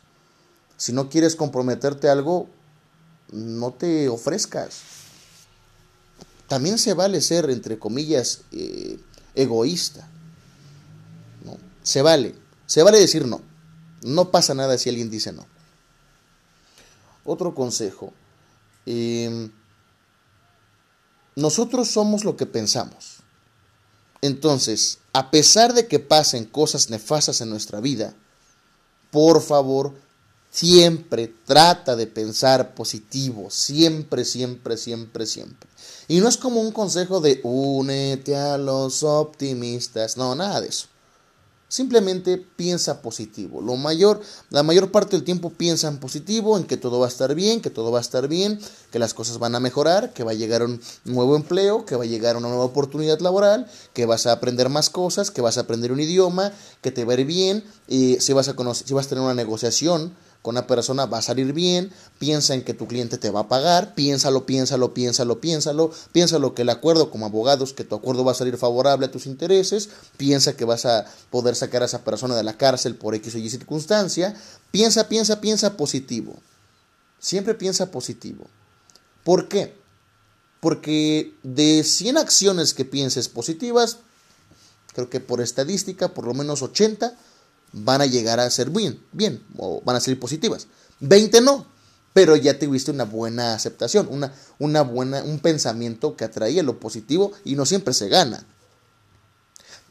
Si 0.77 0.93
no 0.93 1.09
quieres 1.09 1.35
comprometerte 1.35 2.09
a 2.09 2.13
algo, 2.13 2.47
no 3.31 3.73
te 3.73 4.09
ofrezcas. 4.09 4.92
También 6.47 6.77
se 6.77 6.93
vale 6.93 7.21
ser, 7.21 7.49
entre 7.49 7.79
comillas, 7.79 8.41
eh, 8.51 8.99
egoísta. 9.35 10.07
¿no? 11.43 11.57
Se 11.81 12.01
vale. 12.01 12.35
Se 12.65 12.83
vale 12.83 12.99
decir 12.99 13.25
no. 13.25 13.41
No 14.01 14.31
pasa 14.31 14.53
nada 14.53 14.77
si 14.77 14.89
alguien 14.89 15.09
dice 15.09 15.31
no. 15.31 15.45
Otro 17.25 17.55
consejo. 17.55 18.13
Em, 18.85 19.51
nosotros 21.35 21.89
somos 21.89 22.25
lo 22.25 22.35
que 22.35 22.45
pensamos. 22.45 23.17
Entonces, 24.21 24.99
a 25.13 25.31
pesar 25.31 25.73
de 25.73 25.87
que 25.87 25.99
pasen 25.99 26.45
cosas 26.45 26.89
nefastas 26.89 27.41
en 27.41 27.49
nuestra 27.49 27.79
vida, 27.79 28.13
por 29.11 29.41
favor, 29.41 29.93
siempre 30.53 31.33
trata 31.45 31.95
de 31.95 32.05
pensar 32.05 32.75
positivo, 32.75 33.49
siempre, 33.49 34.23
siempre, 34.23 34.77
siempre, 34.77 35.25
siempre. 35.25 35.67
Y 36.07 36.19
no 36.19 36.29
es 36.29 36.37
como 36.37 36.61
un 36.61 36.71
consejo 36.71 37.19
de 37.21 37.39
únete 37.43 38.35
a 38.35 38.59
los 38.59 39.01
optimistas, 39.01 40.15
no, 40.15 40.35
nada 40.35 40.61
de 40.61 40.67
eso. 40.67 40.87
Simplemente 41.67 42.37
piensa 42.37 43.01
positivo. 43.01 43.59
Lo 43.59 43.77
mayor, 43.77 44.21
la 44.51 44.61
mayor 44.61 44.91
parte 44.91 45.15
del 45.15 45.25
tiempo 45.25 45.49
piensa 45.49 45.87
en 45.87 45.97
positivo, 45.97 46.55
en 46.55 46.65
que 46.65 46.77
todo 46.77 46.99
va 46.99 47.07
a 47.07 47.09
estar 47.09 47.33
bien, 47.33 47.61
que 47.61 47.71
todo 47.71 47.91
va 47.91 47.97
a 47.97 48.01
estar 48.01 48.27
bien, 48.27 48.59
que 48.91 48.99
las 48.99 49.15
cosas 49.15 49.39
van 49.39 49.55
a 49.55 49.59
mejorar, 49.59 50.13
que 50.13 50.23
va 50.23 50.31
a 50.31 50.35
llegar 50.35 50.61
un 50.61 50.79
nuevo 51.03 51.35
empleo, 51.35 51.83
que 51.83 51.95
va 51.95 52.03
a 52.03 52.07
llegar 52.07 52.37
una 52.37 52.49
nueva 52.49 52.65
oportunidad 52.65 53.19
laboral, 53.21 53.65
que 53.93 54.05
vas 54.05 54.27
a 54.27 54.33
aprender 54.33 54.69
más 54.69 54.91
cosas, 54.91 55.31
que 55.31 55.41
vas 55.41 55.57
a 55.57 55.61
aprender 55.61 55.91
un 55.91 55.99
idioma, 55.99 56.53
que 56.81 56.91
te 56.91 57.05
va 57.05 57.13
a 57.13 57.19
ir 57.19 57.25
bien, 57.25 57.63
y 57.87 58.17
si 58.19 58.33
vas 58.33 58.49
a 58.49 58.55
conocer, 58.55 58.87
si 58.87 58.93
vas 58.93 59.07
a 59.07 59.09
tener 59.09 59.23
una 59.23 59.33
negociación 59.33 60.13
con 60.43 60.55
una 60.55 60.67
persona 60.67 61.05
va 61.05 61.19
a 61.19 61.21
salir 61.21 61.53
bien, 61.53 61.91
piensa 62.19 62.53
en 62.53 62.65
que 62.65 62.73
tu 62.73 62.85
cliente 62.85 63.17
te 63.17 63.31
va 63.31 63.39
a 63.39 63.47
pagar, 63.47 63.95
piénsalo, 63.95 64.45
piénsalo, 64.45 64.93
piénsalo, 64.93 65.39
piénsalo, 65.39 65.91
piénsalo 66.11 66.53
que 66.53 66.63
el 66.63 66.69
acuerdo 66.69 67.09
como 67.09 67.25
abogados, 67.25 67.71
que 67.71 67.85
tu 67.85 67.95
acuerdo 67.95 68.25
va 68.25 68.33
a 68.33 68.35
salir 68.35 68.57
favorable 68.57 69.05
a 69.05 69.11
tus 69.11 69.25
intereses, 69.25 69.89
piensa 70.17 70.57
que 70.57 70.65
vas 70.65 70.85
a 70.85 71.05
poder 71.29 71.55
sacar 71.55 71.81
a 71.81 71.85
esa 71.85 72.03
persona 72.03 72.35
de 72.35 72.43
la 72.43 72.57
cárcel 72.57 72.95
por 72.95 73.15
X 73.15 73.35
o 73.35 73.37
Y 73.37 73.49
circunstancia, 73.49 74.35
piensa, 74.69 75.07
piensa, 75.07 75.39
piensa 75.39 75.77
positivo. 75.77 76.35
Siempre 77.19 77.53
piensa 77.53 77.89
positivo. 77.89 78.45
¿Por 79.23 79.47
qué? 79.47 79.73
Porque 80.59 81.33
de 81.43 81.85
100 81.85 82.17
acciones 82.17 82.73
que 82.73 82.83
pienses 82.83 83.29
positivas, 83.29 83.99
creo 84.93 85.09
que 85.09 85.21
por 85.21 85.39
estadística, 85.39 86.13
por 86.13 86.27
lo 86.27 86.33
menos 86.33 86.61
80 86.61 87.17
van 87.73 88.01
a 88.01 88.05
llegar 88.05 88.39
a 88.39 88.49
ser 88.49 88.69
bien, 88.69 88.99
bien, 89.11 89.43
o 89.57 89.81
van 89.83 89.95
a 89.95 89.99
ser 89.99 90.17
positivas. 90.19 90.67
20 90.99 91.41
no, 91.41 91.65
pero 92.13 92.35
ya 92.35 92.57
tuviste 92.57 92.91
una 92.91 93.03
buena 93.03 93.55
aceptación, 93.55 94.07
una, 94.09 94.33
una 94.59 94.83
buena, 94.83 95.23
un 95.23 95.39
pensamiento 95.39 96.15
que 96.15 96.23
atraía 96.23 96.63
lo 96.63 96.79
positivo 96.79 97.31
y 97.43 97.55
no 97.55 97.65
siempre 97.65 97.93
se 97.93 98.07
gana. 98.07 98.45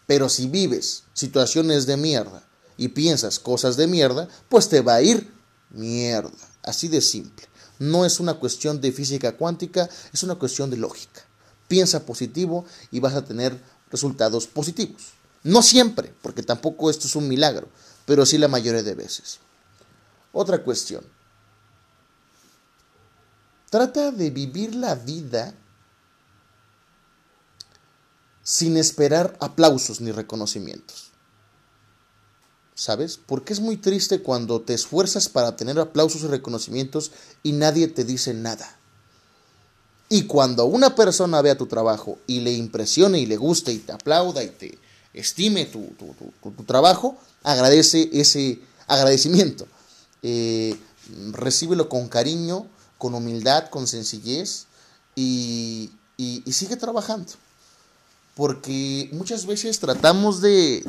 Pero 0.06 0.28
si 0.28 0.46
vives 0.46 1.04
situaciones 1.12 1.86
de 1.86 1.96
mierda 1.96 2.44
y 2.76 2.88
piensas 2.88 3.38
cosas 3.38 3.76
de 3.76 3.88
mierda, 3.88 4.28
pues 4.48 4.68
te 4.68 4.80
va 4.80 4.94
a 4.94 5.02
ir 5.02 5.32
mierda. 5.70 6.30
Así 6.62 6.88
de 6.88 7.00
simple. 7.00 7.46
No 7.78 8.06
es 8.06 8.20
una 8.20 8.34
cuestión 8.34 8.80
de 8.80 8.92
física 8.92 9.36
cuántica, 9.36 9.88
es 10.12 10.22
una 10.22 10.36
cuestión 10.36 10.70
de 10.70 10.76
lógica. 10.76 11.22
Piensa 11.66 12.06
positivo 12.06 12.64
y 12.92 13.00
vas 13.00 13.14
a 13.14 13.24
tener 13.24 13.58
resultados 13.90 14.46
positivos. 14.46 15.14
No 15.44 15.62
siempre, 15.62 16.14
porque 16.22 16.42
tampoco 16.42 16.90
esto 16.90 17.06
es 17.06 17.16
un 17.16 17.28
milagro, 17.28 17.68
pero 18.06 18.24
sí 18.26 18.38
la 18.38 18.48
mayoría 18.48 18.82
de 18.82 18.94
veces. 18.94 19.38
Otra 20.32 20.62
cuestión. 20.62 21.04
Trata 23.70 24.10
de 24.10 24.30
vivir 24.30 24.74
la 24.74 24.94
vida 24.94 25.54
sin 28.42 28.76
esperar 28.76 29.36
aplausos 29.40 30.00
ni 30.00 30.12
reconocimientos. 30.12 31.10
¿Sabes? 32.74 33.18
Porque 33.18 33.52
es 33.52 33.60
muy 33.60 33.76
triste 33.76 34.22
cuando 34.22 34.60
te 34.60 34.74
esfuerzas 34.74 35.28
para 35.28 35.56
tener 35.56 35.78
aplausos 35.78 36.22
y 36.22 36.26
reconocimientos 36.26 37.12
y 37.42 37.52
nadie 37.52 37.88
te 37.88 38.04
dice 38.04 38.34
nada. 38.34 38.76
Y 40.08 40.24
cuando 40.26 40.66
una 40.66 40.94
persona 40.94 41.40
vea 41.40 41.56
tu 41.56 41.66
trabajo 41.66 42.18
y 42.26 42.40
le 42.40 42.52
impresione 42.52 43.18
y 43.20 43.26
le 43.26 43.36
guste 43.36 43.72
y 43.72 43.78
te 43.78 43.92
aplauda 43.92 44.42
y 44.42 44.48
te, 44.48 44.78
estime 45.14 45.66
tu, 45.66 45.84
trabajo, 46.66 47.18
agradece 47.42 48.08
ese 48.12 48.60
agradecimiento. 48.86 49.66
Eh, 50.22 50.76
recíbelo 51.32 51.88
con 51.88 52.08
cariño, 52.08 52.66
con 52.98 53.14
humildad, 53.14 53.68
con 53.68 53.86
sencillez 53.86 54.66
y, 55.14 55.90
sigue 56.50 56.76
trabajando. 56.76 57.32
Porque 58.34 59.08
muchas 59.12 59.46
veces 59.46 59.78
tratamos 59.78 60.40
de, 60.40 60.84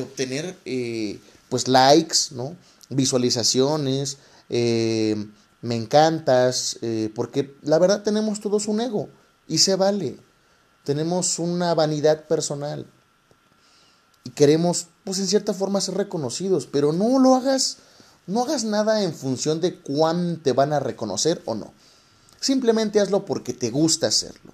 obtener 0.00 0.58
eh, 0.64 1.20
pues 1.48 1.68
likes, 1.68 2.32
¿no? 2.32 2.56
Visualizaciones, 2.88 4.18
eh, 4.48 5.26
me 5.62 5.76
encantas, 5.76 6.78
eh, 6.82 7.10
porque 7.14 7.54
la 7.62 7.78
verdad 7.78 8.02
tenemos 8.02 8.40
todos 8.40 8.68
un 8.68 8.80
ego 8.80 9.08
y 9.48 9.58
se 9.58 9.76
vale. 9.76 10.16
Tenemos 10.84 11.38
una 11.38 11.74
vanidad 11.74 12.26
personal 12.26 12.86
y 14.26 14.30
queremos, 14.30 14.88
pues 15.04 15.20
en 15.20 15.28
cierta 15.28 15.54
forma, 15.54 15.80
ser 15.80 15.94
reconocidos, 15.94 16.66
pero 16.66 16.92
no 16.92 17.20
lo 17.20 17.36
hagas, 17.36 17.76
no 18.26 18.42
hagas 18.42 18.64
nada 18.64 19.04
en 19.04 19.14
función 19.14 19.60
de 19.60 19.78
cuán 19.78 20.42
te 20.42 20.50
van 20.50 20.72
a 20.72 20.80
reconocer 20.80 21.40
o 21.44 21.54
no. 21.54 21.72
Simplemente 22.40 22.98
hazlo 22.98 23.24
porque 23.24 23.52
te 23.52 23.70
gusta 23.70 24.08
hacerlo. 24.08 24.52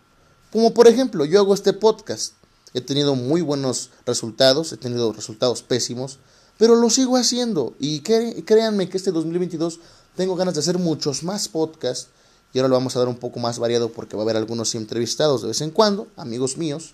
Como 0.52 0.75
por 0.75 0.88
ejemplo, 0.88 1.25
yo 1.25 1.41
hago 1.41 1.55
este 1.55 1.73
podcast. 1.73 2.35
He 2.75 2.83
tenido 2.83 3.14
muy 3.14 3.41
buenos 3.41 3.88
resultados, 4.05 4.75
he 4.75 4.76
tenido 4.76 5.11
resultados 5.11 5.62
pésimos, 5.62 6.19
pero 6.59 6.76
lo 6.76 6.91
sigo 6.91 7.17
haciendo. 7.17 7.75
Y 7.79 8.00
créanme 8.00 8.91
que 8.91 8.99
este 8.99 9.11
2022 9.11 9.81
tengo 10.17 10.37
ganas 10.37 10.52
de 10.52 10.61
hacer 10.61 10.76
muchos 10.76 11.23
más 11.23 11.49
podcasts. 11.49 12.09
Y 12.52 12.59
ahora 12.59 12.69
lo 12.69 12.75
vamos 12.75 12.95
a 12.95 12.99
dar 12.99 13.09
un 13.09 13.17
poco 13.17 13.41
más 13.41 13.59
variado 13.59 13.91
porque 13.91 14.17
va 14.17 14.23
a 14.23 14.25
haber 14.25 14.37
algunos 14.37 14.75
entrevistados 14.75 15.41
de 15.41 15.49
vez 15.49 15.62
en 15.62 15.71
cuando, 15.71 16.09
amigos 16.17 16.59
míos, 16.59 16.93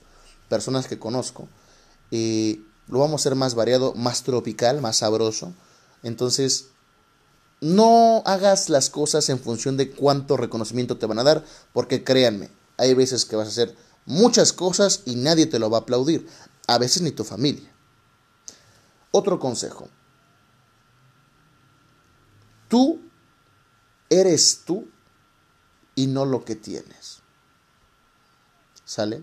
personas 0.49 0.87
que 0.87 1.01
conozco. 1.01 1.49
y 2.13 2.68
lo 2.89 2.99
vamos 2.99 3.21
a 3.21 3.23
hacer 3.23 3.35
más 3.35 3.55
variado, 3.55 3.95
más 3.95 4.23
tropical, 4.23 4.81
más 4.81 4.99
sabroso. 4.99 5.53
Entonces, 6.03 6.69
no 7.61 8.23
hagas 8.25 8.69
las 8.69 8.91
cosas 8.91 9.29
en 9.29 9.39
función 9.39 9.77
de 9.77 9.91
cuánto 9.91 10.37
reconocimiento 10.37 10.97
te 10.97 11.07
van 11.07 11.19
a 11.19 11.25
dar, 11.25 11.45
porque 11.73 12.05
créanme, 12.05 12.51
hay 12.77 12.95
veces 12.95 13.25
que 13.25 13.37
vas 13.37 13.49
a 13.49 13.51
hacer 13.51 13.77
muchas 14.07 14.53
cosas 14.53 15.03
y 15.05 15.17
nadie 15.17 15.47
te 15.47 15.59
lo 15.59 15.71
va 15.71 15.79
a 15.79 15.81
aplaudir, 15.83 16.29
a 16.67 16.79
veces 16.79 17.03
ni 17.03 17.11
tu 17.11 17.25
familia. 17.25 17.73
Otro 19.11 19.39
consejo. 19.39 19.89
Tú 22.69 23.01
eres 24.11 24.63
tú 24.65 24.89
y 25.95 26.07
no 26.07 26.25
lo 26.25 26.45
que 26.45 26.55
tienes. 26.55 27.21
¿Sale? 28.85 29.23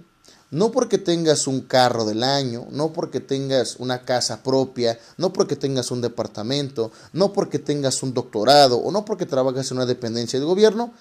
No 0.56 0.72
porque 0.72 0.98
tengas 0.98 1.48
un 1.48 1.60
carro 1.60 2.06
del 2.06 2.24
año, 2.24 2.66
no 2.72 2.94
porque 2.94 3.20
tengas 3.20 3.76
una 3.76 4.04
casa 4.06 4.42
propia, 4.42 4.98
no 5.18 5.34
porque 5.34 5.58
tengas 5.58 5.92
un 5.92 6.00
departamento, 6.00 6.94
no 7.12 7.34
porque 7.34 7.60
tengas 7.60 8.02
un 8.04 8.14
doctorado 8.14 8.78
o 8.78 8.90
no 8.90 9.04
porque 9.04 9.26
trabajas 9.26 9.70
en 9.70 9.76
una 9.76 9.86
dependencia 9.86 10.40
de 10.40 10.46
gobierno, 10.46 10.94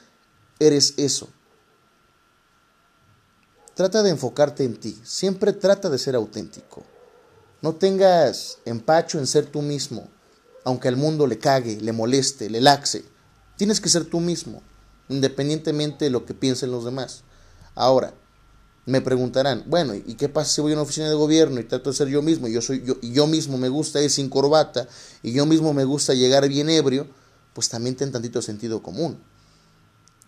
eres 0.58 0.94
eso. 0.96 1.28
Trata 3.74 4.02
de 4.02 4.10
enfocarte 4.10 4.64
en 4.64 4.74
ti, 4.74 5.00
siempre 5.04 5.52
trata 5.52 5.88
de 5.88 5.98
ser 5.98 6.16
auténtico. 6.16 6.82
No 7.62 7.76
tengas 7.76 8.58
empacho 8.64 9.20
en 9.20 9.28
ser 9.28 9.46
tú 9.46 9.62
mismo, 9.62 10.08
aunque 10.64 10.88
al 10.88 10.96
mundo 10.96 11.28
le 11.28 11.38
cague, 11.38 11.80
le 11.80 11.92
moleste, 11.92 12.50
le 12.50 12.60
laxe. 12.60 13.04
Tienes 13.56 13.80
que 13.80 13.88
ser 13.88 14.04
tú 14.04 14.18
mismo, 14.18 14.62
independientemente 15.08 16.06
de 16.06 16.10
lo 16.10 16.26
que 16.26 16.34
piensen 16.34 16.72
los 16.72 16.84
demás. 16.84 17.22
Ahora, 17.76 18.14
me 18.86 19.00
preguntarán, 19.00 19.64
bueno, 19.66 19.94
¿y 19.94 20.14
qué 20.14 20.28
pasa 20.28 20.50
si 20.50 20.60
voy 20.60 20.72
a 20.72 20.74
una 20.74 20.82
oficina 20.82 21.08
de 21.08 21.14
gobierno 21.14 21.58
y 21.58 21.64
trato 21.64 21.90
de 21.90 21.96
ser 21.96 22.08
yo 22.08 22.20
mismo? 22.20 22.48
Yo, 22.48 22.60
soy, 22.60 22.82
yo, 22.84 22.96
y 23.00 23.12
yo 23.12 23.26
mismo 23.26 23.56
me 23.56 23.68
gusta 23.68 24.02
ir 24.02 24.10
sin 24.10 24.28
corbata 24.28 24.86
y 25.22 25.32
yo 25.32 25.46
mismo 25.46 25.72
me 25.72 25.84
gusta 25.84 26.12
llegar 26.12 26.46
bien 26.48 26.68
ebrio, 26.68 27.06
pues 27.54 27.68
también 27.68 27.96
ten 27.96 28.12
tantito 28.12 28.42
sentido 28.42 28.82
común. 28.82 29.18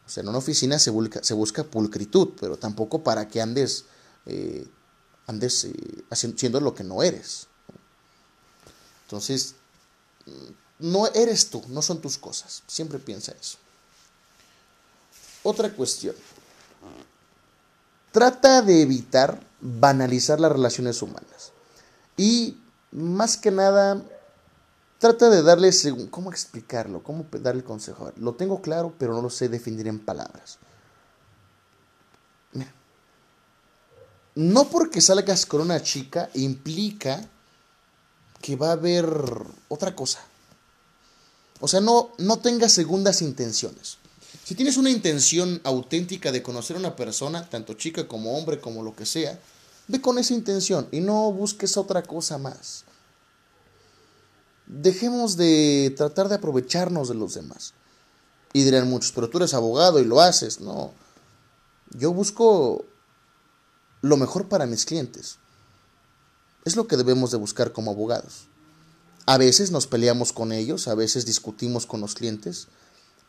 O 0.07 0.09
sea, 0.09 0.23
en 0.23 0.29
una 0.29 0.39
oficina 0.39 0.79
se 0.79 0.91
busca, 0.91 1.65
pulcritud, 1.65 2.31
pero 2.41 2.57
tampoco 2.57 3.03
para 3.03 3.29
que 3.29 3.41
andes, 3.41 3.85
eh, 4.25 4.67
andes 5.27 5.65
eh, 5.65 5.75
haciendo 6.11 6.61
lo 6.61 6.75
que 6.75 6.85
no 6.85 7.03
eres. 7.03 7.49
Entonces, 9.05 9.57
no 10.79 11.07
eres 11.09 11.51
tú, 11.51 11.63
no 11.69 11.83
son 11.83 12.01
tus 12.01 12.19
cosas. 12.19 12.63
Siempre 12.67 12.99
piensa 12.99 13.33
eso. 13.33 13.59
Otra 15.43 15.73
cuestión. 15.73 16.15
Trata 18.17 18.63
de 18.63 18.81
evitar 18.81 19.39
banalizar 19.61 20.41
las 20.41 20.51
relaciones 20.51 21.03
humanas. 21.03 21.53
Y 22.17 22.57
más 22.91 23.37
que 23.37 23.51
nada, 23.51 24.03
trata 24.97 25.29
de 25.29 25.43
darle, 25.43 25.71
¿cómo 26.09 26.31
explicarlo? 26.31 27.03
¿Cómo 27.03 27.27
darle 27.31 27.63
consejo? 27.63 28.11
lo 28.17 28.33
tengo 28.33 28.63
claro, 28.63 28.95
pero 28.99 29.13
no 29.13 29.21
lo 29.21 29.29
sé 29.29 29.51
definir 29.51 29.87
en 29.87 29.99
palabras. 29.99 30.57
Mira, 32.55 32.73
no 34.35 34.65
porque 34.71 35.03
salgas 35.03 35.45
con 35.45 35.61
una 35.61 35.83
chica 35.83 36.31
implica 36.33 37.23
que 38.41 38.57
va 38.57 38.71
a 38.71 38.73
haber 38.73 39.07
otra 39.69 39.95
cosa. 39.95 40.21
O 41.61 41.69
sea, 41.69 41.83
no, 41.83 42.13
no 42.17 42.39
tengas 42.39 42.73
segundas 42.73 43.21
intenciones. 43.21 43.99
Si 44.47 44.55
tienes 44.55 44.77
una 44.77 44.91
intención 44.91 45.61
auténtica 45.65 46.31
de 46.31 46.41
conocer 46.41 46.77
a 46.77 46.79
una 46.79 46.95
persona, 46.95 47.51
tanto 47.51 47.75
chica 47.75 48.07
como 48.07 48.39
hombre, 48.39 48.61
como 48.61 48.85
lo 48.85 48.95
que 48.95 49.05
sea, 49.05 49.41
ve 49.89 50.01
con 50.01 50.19
esa 50.19 50.35
intención 50.35 50.87
y 50.93 51.01
no 51.01 51.33
busques 51.33 51.77
otra 51.77 52.05
cosa 52.05 52.39
más. 52.39 52.85
Dejemos 54.69 55.37
de 55.37 55.93
tratar 55.97 56.29
de 56.29 56.37
aprovecharnos 56.37 57.09
de 57.09 57.17
los 57.17 57.35
demás. 57.35 57.75
Y 58.53 58.63
dirán 58.63 58.89
muchos, 58.89 59.11
pero 59.11 59.29
tú 59.29 59.39
eres 59.39 59.53
abogado 59.53 59.99
y 59.99 60.05
lo 60.05 60.21
haces. 60.21 60.61
No, 60.61 60.93
yo 61.99 62.13
busco 62.13 62.85
lo 64.01 64.17
mejor 64.17 64.49
para 64.49 64.67
mis 64.67 64.85
clientes. 64.85 65.39
Es 66.65 66.77
lo 66.77 66.87
que 66.87 66.97
debemos 66.97 67.33
de 67.33 67.39
buscar 67.39 67.73
como 67.73 67.91
abogados. 67.91 68.47
A 69.27 69.39
veces 69.39 69.73
nos 69.73 69.89
peleamos 69.89 70.33
con 70.33 70.53
ellos, 70.53 70.87
a 70.87 70.95
veces 70.95 71.27
discutimos 71.27 71.85
con 71.85 72.01
los 72.01 72.15
clientes, 72.15 72.69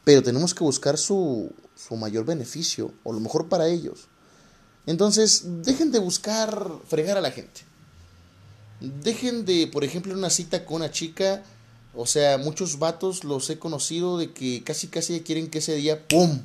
pero 0.08 0.24
tenemos 0.24 0.54
que 0.54 0.63
buscar 0.63 0.98
su, 0.98 1.52
su 1.76 1.98
mayor 1.98 2.24
beneficio 2.24 2.93
o 3.04 3.12
lo 3.12 3.20
mejor 3.20 3.50
para 3.50 3.67
ellos. 3.67 4.08
Entonces, 4.86 5.43
dejen 5.65 5.91
de 5.91 6.00
buscar 6.00 6.72
fregar 6.88 7.17
a 7.17 7.22
la 7.22 7.32
gente. 7.32 7.65
Dejen 8.80 9.43
de, 9.43 9.67
por 9.67 9.84
ejemplo, 9.84 10.13
una 10.13 10.30
cita 10.30 10.63
con 10.63 10.78
una 10.78 10.91
chica, 10.91 11.43
o 11.93 12.06
sea, 12.06 12.38
muchos 12.38 12.80
vatos 12.80 13.26
los 13.26 13.50
he 13.50 13.60
conocido 13.60 14.17
de 14.17 14.32
que 14.32 14.63
casi 14.63 14.88
casi 14.88 15.20
quieren 15.20 15.50
que 15.50 15.58
ese 15.58 15.76
día, 15.76 16.08
¡pum! 16.08 16.39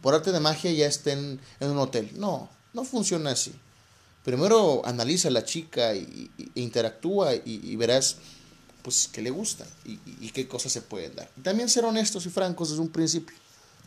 Por 0.00 0.14
arte 0.14 0.30
de 0.30 0.38
magia 0.38 0.70
ya 0.70 0.86
estén 0.86 1.40
en 1.58 1.70
un 1.70 1.78
hotel. 1.78 2.08
No, 2.14 2.50
no 2.72 2.84
funciona 2.84 3.32
así. 3.32 3.52
Primero 4.24 4.86
analiza 4.86 5.26
a 5.26 5.32
la 5.32 5.44
chica 5.44 5.96
y, 5.96 6.30
e 6.38 6.60
interactúa 6.60 7.34
y 7.34 7.74
verás 7.74 8.18
pues 8.82 9.08
que 9.08 9.22
le 9.22 9.30
gusta 9.30 9.66
y, 9.84 10.30
qué 10.30 10.48
cosas 10.48 10.72
se 10.72 10.82
pueden 10.82 11.14
dar. 11.14 11.30
también 11.42 11.68
ser 11.68 11.84
honestos 11.84 12.26
y 12.26 12.30
francos 12.30 12.70
desde 12.70 12.82
un 12.82 12.88
principio, 12.88 13.36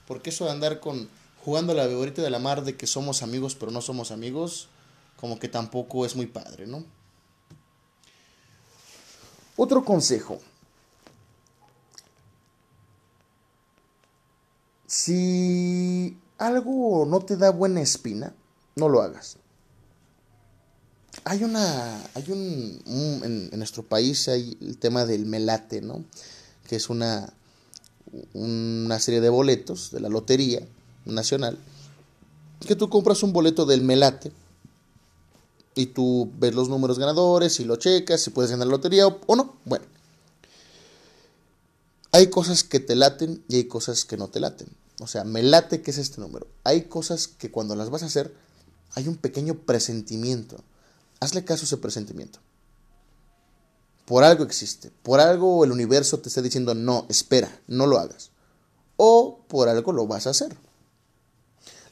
porque 0.07 0.29
eso 0.29 0.45
de 0.45 0.51
andar 0.51 0.79
con 0.79 1.09
jugando 1.43 1.73
la 1.73 1.85
beborita 1.85 2.21
de 2.21 2.29
la 2.29 2.39
mar 2.39 2.63
de 2.63 2.75
que 2.75 2.87
somos 2.87 3.21
amigos 3.21 3.55
pero 3.55 3.71
no 3.71 3.81
somos 3.81 4.11
amigos, 4.11 4.67
como 5.17 5.39
que 5.39 5.47
tampoco 5.47 6.05
es 6.05 6.15
muy 6.15 6.25
padre, 6.25 6.67
¿no? 6.67 6.83
Otro 9.57 9.85
consejo. 9.85 10.39
Si 14.87 16.17
algo 16.37 17.05
no 17.07 17.21
te 17.21 17.37
da 17.37 17.49
buena 17.51 17.81
espina, 17.81 18.33
no 18.75 18.89
lo 18.89 19.01
hagas 19.01 19.37
hay 21.25 21.43
una, 21.43 22.01
hay 22.13 22.31
un, 22.31 23.19
en, 23.23 23.57
nuestro 23.57 23.81
país 23.83 24.27
hay 24.27 24.55
el 24.61 24.77
tema 24.77 25.05
del 25.05 25.25
melate, 25.25 25.81
¿no? 25.81 26.05
Que 26.67 26.75
es 26.75 26.87
una, 26.89 27.33
una 28.33 28.99
serie 28.99 29.21
de 29.21 29.29
boletos 29.29 29.89
de 29.91 29.99
la 29.99 30.09
Lotería 30.09 30.61
Nacional, 31.05 31.57
que 32.65 32.75
tú 32.75 32.89
compras 32.89 33.23
un 33.23 33.33
boleto 33.33 33.65
del 33.65 33.81
melate 33.81 34.31
y 35.73 35.87
tú 35.87 36.31
ves 36.37 36.53
los 36.53 36.69
números 36.69 36.99
ganadores 36.99 37.59
y 37.59 37.65
lo 37.65 37.75
checas 37.77 38.21
si 38.21 38.29
puedes 38.29 38.51
ganar 38.51 38.67
la 38.67 38.71
lotería 38.71 39.07
o, 39.07 39.19
o 39.25 39.35
no. 39.35 39.55
Bueno, 39.65 39.85
hay 42.11 42.27
cosas 42.27 42.63
que 42.63 42.79
te 42.79 42.95
laten 42.95 43.43
y 43.47 43.55
hay 43.55 43.63
cosas 43.65 44.05
que 44.05 44.15
no 44.15 44.27
te 44.27 44.39
laten. 44.39 44.67
O 44.99 45.07
sea, 45.07 45.23
me 45.23 45.41
late 45.41 45.81
que 45.81 45.89
es 45.89 45.97
este 45.97 46.21
número. 46.21 46.47
Hay 46.63 46.83
cosas 46.83 47.27
que 47.27 47.51
cuando 47.51 47.75
las 47.75 47.89
vas 47.89 48.03
a 48.03 48.07
hacer 48.07 48.33
hay 48.93 49.07
un 49.07 49.17
pequeño 49.17 49.55
presentimiento 49.55 50.63
Hazle 51.19 51.45
caso 51.45 51.63
a 51.63 51.65
ese 51.65 51.77
presentimiento. 51.77 52.39
Por 54.05 54.23
algo 54.23 54.43
existe. 54.43 54.91
Por 55.03 55.19
algo 55.19 55.63
el 55.63 55.71
universo 55.71 56.19
te 56.19 56.29
está 56.29 56.41
diciendo, 56.41 56.75
no, 56.75 57.05
espera, 57.09 57.59
no 57.67 57.87
lo 57.87 57.97
hagas. 57.97 58.31
O 58.97 59.39
por 59.47 59.67
algo 59.67 59.91
lo 59.91 60.07
vas 60.07 60.27
a 60.27 60.31
hacer. 60.31 60.55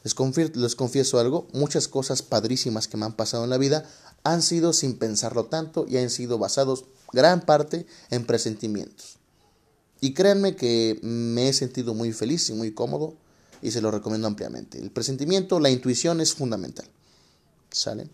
Les, 0.04 0.76
confieso 0.76 1.20
algo, 1.20 1.48
muchas 1.54 1.88
cosas 1.88 2.22
padrísimas 2.22 2.88
que 2.88 2.98
me 2.98 3.06
han 3.06 3.14
pasado 3.14 3.46
en 3.46 3.50
la 3.50 3.58
vida 3.58 3.90
han 4.24 4.42
sido 4.42 4.74
sin 4.74 4.98
pensarlo 4.98 5.46
tanto 5.46 5.86
y 5.88 5.98
han 5.98 6.10
sido 6.10 6.38
basados 6.38 6.86
gran 7.14 7.46
parte 7.46 7.88
en 8.10 8.26
presentimientos. 8.26 9.18
Y 10.02 10.14
créanme 10.14 10.58
que 10.58 11.00
me 11.02 11.48
he 11.48 11.54
sentido 11.54 11.94
muy 11.94 12.12
feliz 12.12 12.50
y 12.50 12.54
muy 12.54 12.74
cómodo 12.74 13.16
y 13.62 13.72
se 13.72 13.82
lo 13.82 13.92
recomiendo 13.92 14.28
ampliamente. 14.28 14.78
El 14.78 14.92
presentimiento, 14.92 15.62
la 15.62 15.70
intuición 15.70 16.20
es 16.20 16.34
fundamental. 16.34 16.86
¿Sale? 17.72 18.10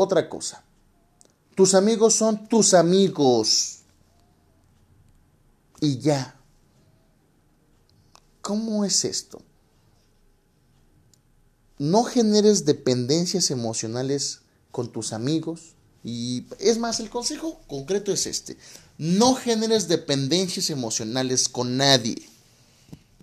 Otra 0.00 0.28
cosa, 0.28 0.62
tus 1.56 1.74
amigos 1.74 2.14
son 2.14 2.46
tus 2.46 2.72
amigos. 2.72 3.80
y 5.80 5.98
ya. 5.98 6.36
¿Cómo 8.40 8.84
es 8.84 9.04
esto? 9.04 9.42
No 11.78 12.04
generes 12.04 12.64
dependencias 12.64 13.50
emocionales 13.50 14.42
con 14.70 14.92
tus 14.92 15.12
amigos. 15.12 15.74
Y 16.04 16.44
es 16.60 16.78
más, 16.78 17.00
el 17.00 17.10
consejo 17.10 17.60
concreto 17.66 18.12
es 18.12 18.28
este. 18.28 18.56
No 18.98 19.34
generes 19.34 19.88
dependencias 19.88 20.70
emocionales 20.70 21.48
con 21.48 21.76
nadie. 21.76 22.28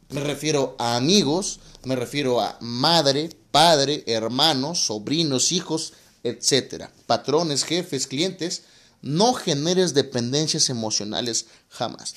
Me 0.09 0.19
refiero 0.19 0.75
a 0.77 0.97
amigos, 0.97 1.61
me 1.85 1.95
refiero 1.95 2.41
a 2.41 2.57
madre, 2.59 3.29
padre, 3.51 4.03
hermanos, 4.07 4.79
sobrinos, 4.79 5.53
hijos, 5.53 5.93
etc. 6.25 6.89
Patrones, 7.05 7.63
jefes, 7.63 8.07
clientes. 8.07 8.63
No 9.01 9.33
generes 9.33 9.93
dependencias 9.93 10.69
emocionales 10.69 11.45
jamás. 11.69 12.15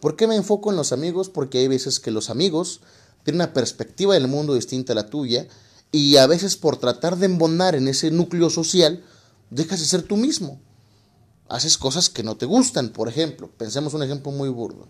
¿Por 0.00 0.16
qué 0.16 0.26
me 0.26 0.36
enfoco 0.36 0.70
en 0.70 0.76
los 0.76 0.92
amigos? 0.92 1.30
Porque 1.30 1.58
hay 1.58 1.68
veces 1.68 2.00
que 2.00 2.10
los 2.10 2.28
amigos 2.28 2.80
tienen 3.24 3.40
una 3.40 3.52
perspectiva 3.52 4.14
del 4.14 4.28
mundo 4.28 4.54
distinta 4.54 4.92
a 4.92 4.96
la 4.96 5.08
tuya 5.08 5.46
y 5.92 6.16
a 6.16 6.26
veces 6.26 6.56
por 6.56 6.76
tratar 6.76 7.16
de 7.16 7.26
embonar 7.26 7.74
en 7.74 7.88
ese 7.88 8.10
núcleo 8.10 8.50
social, 8.50 9.04
dejas 9.50 9.80
de 9.80 9.86
ser 9.86 10.02
tú 10.02 10.16
mismo. 10.16 10.60
Haces 11.48 11.78
cosas 11.78 12.10
que 12.10 12.24
no 12.24 12.36
te 12.36 12.44
gustan, 12.44 12.90
por 12.90 13.08
ejemplo. 13.08 13.48
Pensemos 13.56 13.94
un 13.94 14.02
ejemplo 14.02 14.32
muy 14.32 14.48
burdo. 14.48 14.88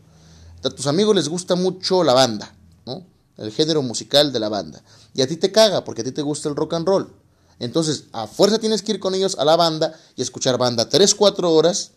A 0.65 0.71
tus 0.71 0.87
amigos 0.87 1.15
les 1.15 1.29
gusta 1.29 1.55
mucho 1.55 2.03
la 2.03 2.15
banda, 2.15 2.55
¿no? 2.87 3.07
El 3.37 3.53
género 3.53 3.83
musical 3.83 4.33
de 4.33 4.41
la 4.41 4.49
banda. 4.49 4.83
Y 5.15 5.21
a 5.23 5.29
ti 5.29 5.37
te 5.37 5.53
caga 5.53 5.85
porque 5.85 6.01
a 6.01 6.05
ti 6.05 6.13
te 6.13 6.23
gusta 6.23 6.49
el 6.49 6.57
rock 6.57 6.75
and 6.75 6.89
roll. 6.89 7.13
Entonces, 7.59 8.05
a 8.13 8.27
fuerza 8.27 8.59
tienes 8.59 8.83
que 8.83 8.93
ir 8.93 9.01
con 9.01 9.15
ellos 9.15 9.39
a 9.39 9.45
la 9.45 9.57
banda 9.57 9.99
y 10.15 10.23
escuchar 10.23 10.59
banda 10.59 10.89
3, 10.89 11.15
4 11.15 11.53
horas. 11.53 11.93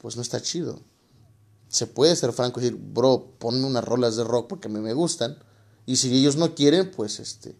Pues 0.00 0.16
no 0.16 0.22
está 0.22 0.40
chido 0.40 0.80
se 1.70 1.86
puede 1.86 2.16
ser 2.16 2.32
franco 2.32 2.60
y 2.60 2.64
decir, 2.64 2.78
bro, 2.78 3.32
ponme 3.38 3.64
unas 3.64 3.84
rolas 3.84 4.16
de 4.16 4.24
rock 4.24 4.48
porque 4.48 4.66
a 4.66 4.70
mí 4.70 4.80
me 4.80 4.92
gustan. 4.92 5.38
Y 5.86 5.96
si 5.96 6.12
ellos 6.12 6.36
no 6.36 6.54
quieren, 6.54 6.90
pues 6.90 7.20
este, 7.20 7.56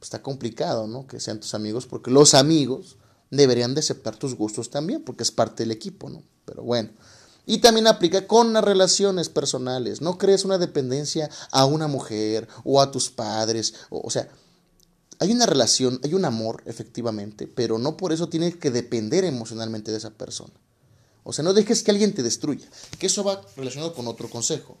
está 0.00 0.22
complicado, 0.22 0.86
¿no? 0.86 1.06
Que 1.06 1.20
sean 1.20 1.38
tus 1.38 1.52
amigos, 1.52 1.86
porque 1.86 2.10
los 2.10 2.32
amigos 2.32 2.96
deberían 3.30 3.74
de 3.74 3.80
aceptar 3.80 4.16
tus 4.16 4.34
gustos 4.34 4.70
también, 4.70 5.04
porque 5.04 5.22
es 5.22 5.30
parte 5.30 5.62
del 5.62 5.70
equipo, 5.70 6.08
¿no? 6.08 6.22
Pero 6.46 6.62
bueno. 6.62 6.90
Y 7.44 7.58
también 7.58 7.88
aplica 7.88 8.26
con 8.26 8.54
las 8.54 8.64
relaciones 8.64 9.28
personales. 9.28 10.00
No 10.00 10.16
crees 10.16 10.46
una 10.46 10.56
dependencia 10.56 11.28
a 11.50 11.66
una 11.66 11.88
mujer 11.88 12.48
o 12.64 12.80
a 12.80 12.90
tus 12.90 13.10
padres. 13.10 13.74
O, 13.90 14.00
o 14.00 14.10
sea, 14.10 14.30
hay 15.20 15.32
una 15.32 15.44
relación, 15.44 16.00
hay 16.02 16.14
un 16.14 16.24
amor, 16.24 16.62
efectivamente, 16.64 17.46
pero 17.46 17.78
no 17.78 17.98
por 17.98 18.12
eso 18.12 18.30
tienes 18.30 18.56
que 18.56 18.70
depender 18.70 19.24
emocionalmente 19.24 19.90
de 19.90 19.98
esa 19.98 20.10
persona. 20.10 20.54
O 21.24 21.34
sea, 21.34 21.44
no 21.44 21.52
dejes 21.52 21.82
que 21.82 21.90
alguien 21.90 22.14
te 22.14 22.22
destruya. 22.22 22.66
Que 22.98 23.06
eso 23.06 23.22
va 23.22 23.42
relacionado 23.54 23.94
con 23.94 24.08
otro 24.08 24.30
consejo. 24.30 24.78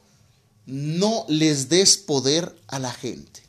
No 0.64 1.26
les 1.28 1.68
des 1.68 1.98
poder 1.98 2.56
a 2.68 2.78
la 2.78 2.90
gente. 2.90 3.42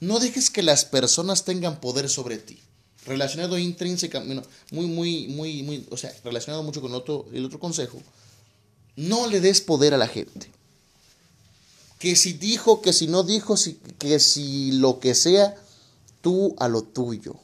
No 0.00 0.18
dejes 0.18 0.50
que 0.50 0.64
las 0.64 0.84
personas 0.84 1.44
tengan 1.44 1.80
poder 1.80 2.08
sobre 2.08 2.38
ti. 2.38 2.60
Relacionado 3.06 3.56
intrínsecamente, 3.56 4.48
muy, 4.72 4.86
muy, 4.86 5.28
muy, 5.28 5.62
muy, 5.62 5.86
o 5.90 5.96
sea, 5.96 6.12
relacionado 6.24 6.64
mucho 6.64 6.80
con 6.80 6.94
otro, 6.94 7.26
el 7.32 7.44
otro 7.44 7.60
consejo. 7.60 8.02
No 8.96 9.28
le 9.28 9.40
des 9.40 9.60
poder 9.60 9.94
a 9.94 9.98
la 9.98 10.08
gente. 10.08 10.50
Que 12.00 12.16
si 12.16 12.32
dijo, 12.32 12.82
que 12.82 12.92
si 12.92 13.06
no 13.06 13.22
dijo, 13.22 13.54
que 13.98 14.18
si 14.18 14.72
lo 14.72 14.98
que 14.98 15.14
sea, 15.14 15.54
tú 16.22 16.56
a 16.58 16.66
lo 16.66 16.82
tuyo. 16.82 17.36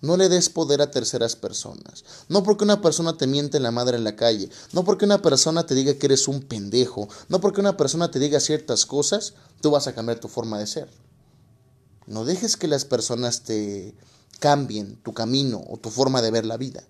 No 0.00 0.16
le 0.16 0.28
des 0.28 0.48
poder 0.48 0.80
a 0.80 0.92
terceras 0.92 1.34
personas. 1.34 2.04
No 2.28 2.44
porque 2.44 2.62
una 2.62 2.80
persona 2.80 3.18
te 3.18 3.26
miente 3.26 3.56
en 3.56 3.64
la 3.64 3.72
madre 3.72 3.96
en 3.96 4.04
la 4.04 4.14
calle. 4.14 4.48
No 4.72 4.84
porque 4.84 5.04
una 5.04 5.20
persona 5.22 5.66
te 5.66 5.74
diga 5.74 5.94
que 5.94 6.06
eres 6.06 6.28
un 6.28 6.42
pendejo. 6.42 7.08
No 7.28 7.40
porque 7.40 7.60
una 7.60 7.76
persona 7.76 8.10
te 8.10 8.20
diga 8.20 8.38
ciertas 8.38 8.86
cosas, 8.86 9.34
tú 9.60 9.72
vas 9.72 9.88
a 9.88 9.94
cambiar 9.94 10.20
tu 10.20 10.28
forma 10.28 10.58
de 10.58 10.68
ser. 10.68 10.88
No 12.06 12.24
dejes 12.24 12.56
que 12.56 12.68
las 12.68 12.84
personas 12.84 13.42
te 13.42 13.92
cambien 14.38 14.96
tu 15.02 15.12
camino 15.12 15.64
o 15.68 15.78
tu 15.78 15.90
forma 15.90 16.22
de 16.22 16.30
ver 16.30 16.46
la 16.46 16.56
vida. 16.56 16.84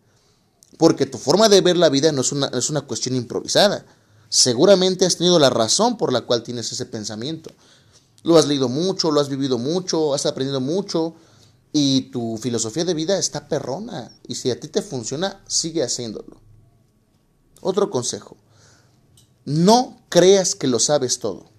Porque 0.77 1.07
tu 1.07 1.17
forma 1.17 1.49
de 1.49 1.63
ver 1.63 1.79
la 1.79 1.89
vida 1.89 2.13
no 2.13 2.21
es 2.21 2.33
una, 2.33 2.49
es 2.49 2.69
una 2.69 2.83
cuestión 2.83 3.17
improvisada. 3.17 3.87
Seguramente 4.29 5.07
has 5.07 5.17
tenido 5.17 5.39
la 5.39 5.51
razón 5.51 5.97
por 5.97 6.13
la 6.13 6.23
cual 6.23 6.43
tienes 6.43 6.73
ese 6.73 6.87
pensamiento. 6.87 7.51
Lo 8.23 8.37
has 8.37 8.47
leído 8.47 8.69
mucho, 8.69 9.11
lo 9.11 9.21
has 9.21 9.29
vivido 9.29 9.59
mucho, 9.59 10.15
has 10.15 10.27
aprendido 10.27 10.61
mucho 10.61 11.15
y 11.73 12.11
tu 12.11 12.39
filosofía 12.39 12.85
de 12.85 12.95
vida 12.95 13.19
está 13.19 13.49
perrona. 13.49 14.11
Y 14.27 14.35
si 14.35 14.51
a 14.51 14.59
ti 14.59 14.69
te 14.69 14.83
funciona, 14.83 15.43
sigue 15.47 15.83
haciéndolo. 15.83 16.41
Otro 17.61 17.91
consejo. 17.91 18.37
No 19.45 20.01
creas 20.09 20.55
que 20.55 20.67
lo 20.67 20.81
sabes 20.81 21.19
todo. 21.19 21.51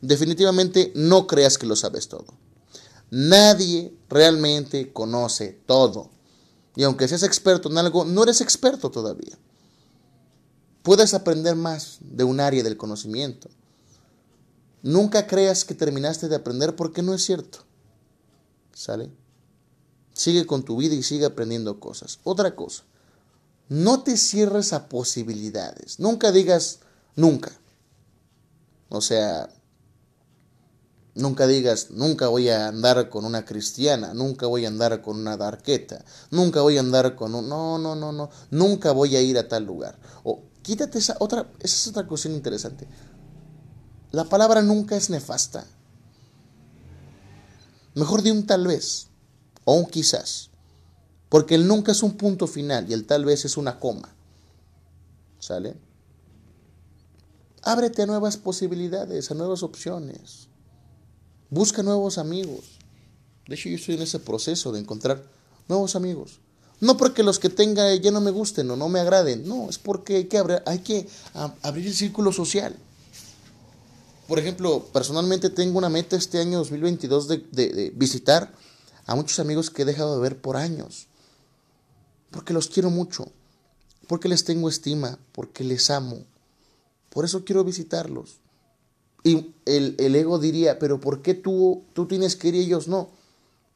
Definitivamente 0.00 0.92
no 0.94 1.26
creas 1.26 1.58
que 1.58 1.66
lo 1.66 1.76
sabes 1.76 2.08
todo. 2.08 2.26
Nadie 3.10 3.94
realmente 4.08 4.92
conoce 4.92 5.60
todo. 5.66 6.10
Y 6.76 6.82
aunque 6.84 7.06
seas 7.06 7.22
experto 7.22 7.70
en 7.70 7.78
algo, 7.78 8.04
no 8.04 8.22
eres 8.22 8.40
experto 8.40 8.90
todavía. 8.90 9.38
Puedes 10.84 11.14
aprender 11.14 11.56
más 11.56 11.96
de 12.02 12.24
un 12.24 12.40
área 12.40 12.62
del 12.62 12.76
conocimiento. 12.76 13.48
Nunca 14.82 15.26
creas 15.26 15.64
que 15.64 15.74
terminaste 15.74 16.28
de 16.28 16.36
aprender 16.36 16.76
porque 16.76 17.00
no 17.00 17.14
es 17.14 17.24
cierto. 17.24 17.60
¿Sale? 18.74 19.10
Sigue 20.12 20.44
con 20.44 20.62
tu 20.62 20.76
vida 20.76 20.94
y 20.94 21.02
sigue 21.02 21.24
aprendiendo 21.24 21.80
cosas. 21.80 22.20
Otra 22.22 22.54
cosa, 22.54 22.84
no 23.70 24.02
te 24.02 24.18
cierres 24.18 24.74
a 24.74 24.90
posibilidades. 24.90 26.00
Nunca 26.00 26.32
digas 26.32 26.80
nunca. 27.16 27.50
O 28.90 29.00
sea, 29.00 29.48
nunca 31.14 31.46
digas 31.46 31.92
nunca 31.92 32.28
voy 32.28 32.50
a 32.50 32.68
andar 32.68 33.08
con 33.08 33.24
una 33.24 33.46
cristiana, 33.46 34.12
nunca 34.12 34.46
voy 34.46 34.66
a 34.66 34.68
andar 34.68 35.00
con 35.00 35.18
una 35.18 35.38
darqueta, 35.38 36.04
nunca 36.30 36.60
voy 36.60 36.76
a 36.76 36.80
andar 36.80 37.16
con 37.16 37.34
un... 37.34 37.48
No, 37.48 37.78
no, 37.78 37.94
no, 37.94 38.12
no. 38.12 38.28
Nunca 38.50 38.92
voy 38.92 39.16
a 39.16 39.22
ir 39.22 39.38
a 39.38 39.48
tal 39.48 39.64
lugar. 39.64 39.98
O 40.24 40.42
quítate 40.64 40.98
esa 40.98 41.16
otra... 41.20 41.46
Esa 41.60 41.76
es 41.76 41.86
otra 41.86 42.08
cuestión 42.08 42.34
interesante. 42.34 42.88
La 44.10 44.24
palabra 44.24 44.62
nunca 44.62 44.96
es 44.96 45.10
nefasta. 45.10 45.64
Mejor 47.94 48.22
de 48.22 48.32
un 48.32 48.46
tal 48.46 48.66
vez 48.66 49.08
o 49.64 49.74
un 49.74 49.86
quizás. 49.86 50.50
Porque 51.28 51.54
el 51.54 51.68
nunca 51.68 51.92
es 51.92 52.02
un 52.02 52.16
punto 52.16 52.48
final 52.48 52.90
y 52.90 52.94
el 52.94 53.06
tal 53.06 53.24
vez 53.24 53.44
es 53.44 53.56
una 53.56 53.78
coma. 53.78 54.14
¿Sale? 55.38 55.76
Ábrete 57.62 58.02
a 58.02 58.06
nuevas 58.06 58.36
posibilidades, 58.36 59.30
a 59.30 59.34
nuevas 59.34 59.62
opciones. 59.62 60.48
Busca 61.50 61.82
nuevos 61.82 62.18
amigos. 62.18 62.78
De 63.46 63.54
hecho, 63.54 63.68
yo 63.68 63.76
estoy 63.76 63.96
en 63.96 64.02
ese 64.02 64.18
proceso 64.18 64.72
de 64.72 64.80
encontrar 64.80 65.24
nuevos 65.68 65.96
amigos. 65.96 66.40
No 66.84 66.96
porque 66.96 67.22
los 67.22 67.38
que 67.38 67.48
tenga 67.48 67.94
ya 67.94 68.10
no 68.10 68.20
me 68.20 68.30
gusten 68.30 68.70
o 68.70 68.76
no 68.76 68.88
me 68.88 69.00
agraden. 69.00 69.48
No, 69.48 69.68
es 69.68 69.78
porque 69.78 70.16
hay 70.16 70.24
que, 70.24 70.38
abrir, 70.38 70.62
hay 70.66 70.78
que 70.80 71.08
abrir 71.62 71.86
el 71.86 71.94
círculo 71.94 72.32
social 72.32 72.76
por 74.26 74.38
ejemplo, 74.38 74.86
personalmente 74.92 75.50
tengo 75.50 75.78
una 75.78 75.90
meta 75.90 76.16
este 76.16 76.38
año 76.38 76.58
2022 76.58 77.28
de, 77.28 77.38
de, 77.52 77.92
visitar 77.94 78.52
a 79.06 79.14
muchos 79.14 79.38
amigos 79.38 79.70
que 79.70 79.82
he 79.82 79.84
dejado 79.84 80.14
de 80.14 80.22
ver 80.22 80.40
por 80.40 80.56
años. 80.56 81.08
Porque 82.30 82.54
los 82.54 82.68
quiero 82.68 82.90
mucho, 82.90 83.30
porque 84.08 84.28
les 84.28 84.44
tengo 84.44 84.68
estima, 84.68 85.18
porque 85.32 85.62
les 85.62 85.90
amo. 85.90 86.24
Por 87.10 87.24
eso 87.24 87.44
quiero 87.44 87.64
visitarlos. 87.64 88.38
Y 89.22 89.54
el, 89.66 90.14
ego 90.16 90.38
diría, 90.38 90.78
pero 90.78 91.00
¿por 91.00 91.22
qué 91.22 91.34
tú, 91.34 91.84
tú 91.92 92.06
tienes 92.06 92.34
que 92.34 92.48
ir 92.48 92.54
y 92.54 92.60
ellos 92.60 92.88
no? 92.88 93.10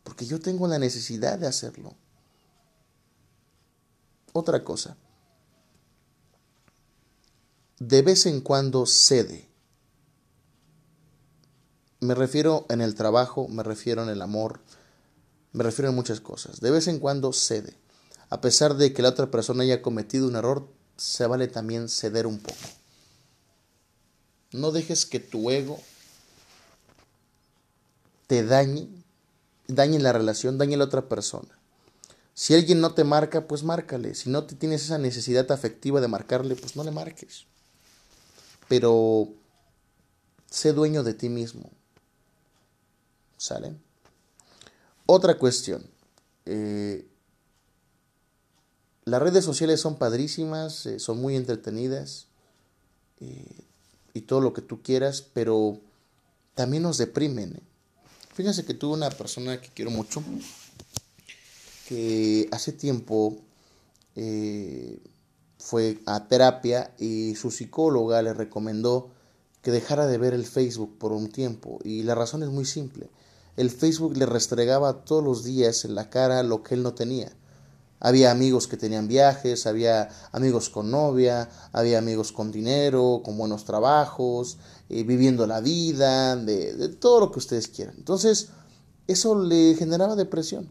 Porque 0.02 0.26
yo 0.26 0.40
tengo 0.40 0.66
la 0.66 0.78
necesidad 0.78 1.38
de 1.38 1.46
hacerlo. 1.46 1.94
Otra 4.38 4.62
cosa. 4.62 4.96
De 7.80 8.02
vez 8.02 8.24
en 8.26 8.40
cuando 8.40 8.86
cede. 8.86 9.48
Me 11.98 12.14
refiero 12.14 12.64
en 12.68 12.80
el 12.80 12.94
trabajo, 12.94 13.48
me 13.48 13.64
refiero 13.64 14.04
en 14.04 14.10
el 14.10 14.22
amor, 14.22 14.60
me 15.52 15.64
refiero 15.64 15.88
en 15.88 15.96
muchas 15.96 16.20
cosas. 16.20 16.60
De 16.60 16.70
vez 16.70 16.86
en 16.86 17.00
cuando 17.00 17.32
cede. 17.32 17.76
A 18.30 18.40
pesar 18.40 18.76
de 18.76 18.92
que 18.92 19.02
la 19.02 19.08
otra 19.08 19.28
persona 19.28 19.64
haya 19.64 19.82
cometido 19.82 20.28
un 20.28 20.36
error, 20.36 20.68
se 20.96 21.26
vale 21.26 21.48
también 21.48 21.88
ceder 21.88 22.28
un 22.28 22.38
poco. 22.38 22.68
No 24.52 24.70
dejes 24.70 25.04
que 25.04 25.18
tu 25.18 25.50
ego 25.50 25.80
te 28.28 28.44
dañe, 28.44 28.88
dañe 29.66 29.98
la 29.98 30.12
relación, 30.12 30.58
dañe 30.58 30.76
a 30.76 30.78
la 30.78 30.84
otra 30.84 31.08
persona. 31.08 31.57
Si 32.38 32.54
alguien 32.54 32.80
no 32.80 32.94
te 32.94 33.02
marca, 33.02 33.48
pues 33.48 33.64
márcale. 33.64 34.14
Si 34.14 34.30
no 34.30 34.44
te 34.44 34.54
tienes 34.54 34.84
esa 34.84 34.96
necesidad 34.96 35.50
afectiva 35.50 36.00
de 36.00 36.06
marcarle, 36.06 36.54
pues 36.54 36.76
no 36.76 36.84
le 36.84 36.92
marques. 36.92 37.46
Pero 38.68 39.30
sé 40.48 40.72
dueño 40.72 41.02
de 41.02 41.14
ti 41.14 41.30
mismo. 41.30 41.68
¿Sale? 43.38 43.74
Otra 45.04 45.36
cuestión. 45.36 45.84
Eh, 46.46 47.08
las 49.04 49.20
redes 49.20 49.44
sociales 49.44 49.80
son 49.80 49.96
padrísimas, 49.96 50.86
eh, 50.86 51.00
son 51.00 51.20
muy 51.20 51.34
entretenidas 51.34 52.28
eh, 53.18 53.64
y 54.14 54.20
todo 54.20 54.40
lo 54.40 54.52
que 54.52 54.62
tú 54.62 54.80
quieras, 54.80 55.22
pero 55.22 55.80
también 56.54 56.84
nos 56.84 56.98
deprimen. 56.98 57.60
Fíjense 58.32 58.64
que 58.64 58.74
tuve 58.74 58.94
una 58.94 59.10
persona 59.10 59.60
que 59.60 59.70
quiero 59.70 59.90
mucho, 59.90 60.22
que 61.88 62.48
hace 62.52 62.72
tiempo 62.72 63.38
fue 65.58 66.00
a 66.06 66.28
terapia 66.28 66.92
y 66.98 67.34
su 67.36 67.50
psicóloga 67.50 68.20
le 68.20 68.34
recomendó 68.34 69.10
que 69.62 69.70
dejara 69.70 70.06
de 70.06 70.18
ver 70.18 70.34
el 70.34 70.44
Facebook 70.44 70.98
por 70.98 71.12
un 71.12 71.30
tiempo. 71.30 71.78
Y 71.84 72.02
la 72.02 72.14
razón 72.14 72.42
es 72.42 72.50
muy 72.50 72.64
simple. 72.64 73.08
El 73.56 73.70
Facebook 73.70 74.16
le 74.16 74.26
restregaba 74.26 75.04
todos 75.04 75.24
los 75.24 75.44
días 75.44 75.84
en 75.84 75.94
la 75.94 76.10
cara 76.10 76.42
lo 76.42 76.62
que 76.62 76.74
él 76.74 76.82
no 76.82 76.94
tenía. 76.94 77.32
Había 78.00 78.30
amigos 78.30 78.68
que 78.68 78.76
tenían 78.76 79.08
viajes, 79.08 79.66
había 79.66 80.10
amigos 80.30 80.68
con 80.68 80.90
novia, 80.90 81.48
había 81.72 81.98
amigos 81.98 82.30
con 82.30 82.52
dinero, 82.52 83.22
con 83.24 83.36
buenos 83.36 83.64
trabajos, 83.64 84.58
eh, 84.88 85.02
viviendo 85.04 85.46
la 85.46 85.60
vida, 85.60 86.36
de, 86.36 86.74
de 86.74 86.88
todo 86.90 87.18
lo 87.18 87.32
que 87.32 87.40
ustedes 87.40 87.66
quieran. 87.66 87.94
Entonces, 87.96 88.50
eso 89.08 89.42
le 89.42 89.74
generaba 89.74 90.14
depresión. 90.14 90.70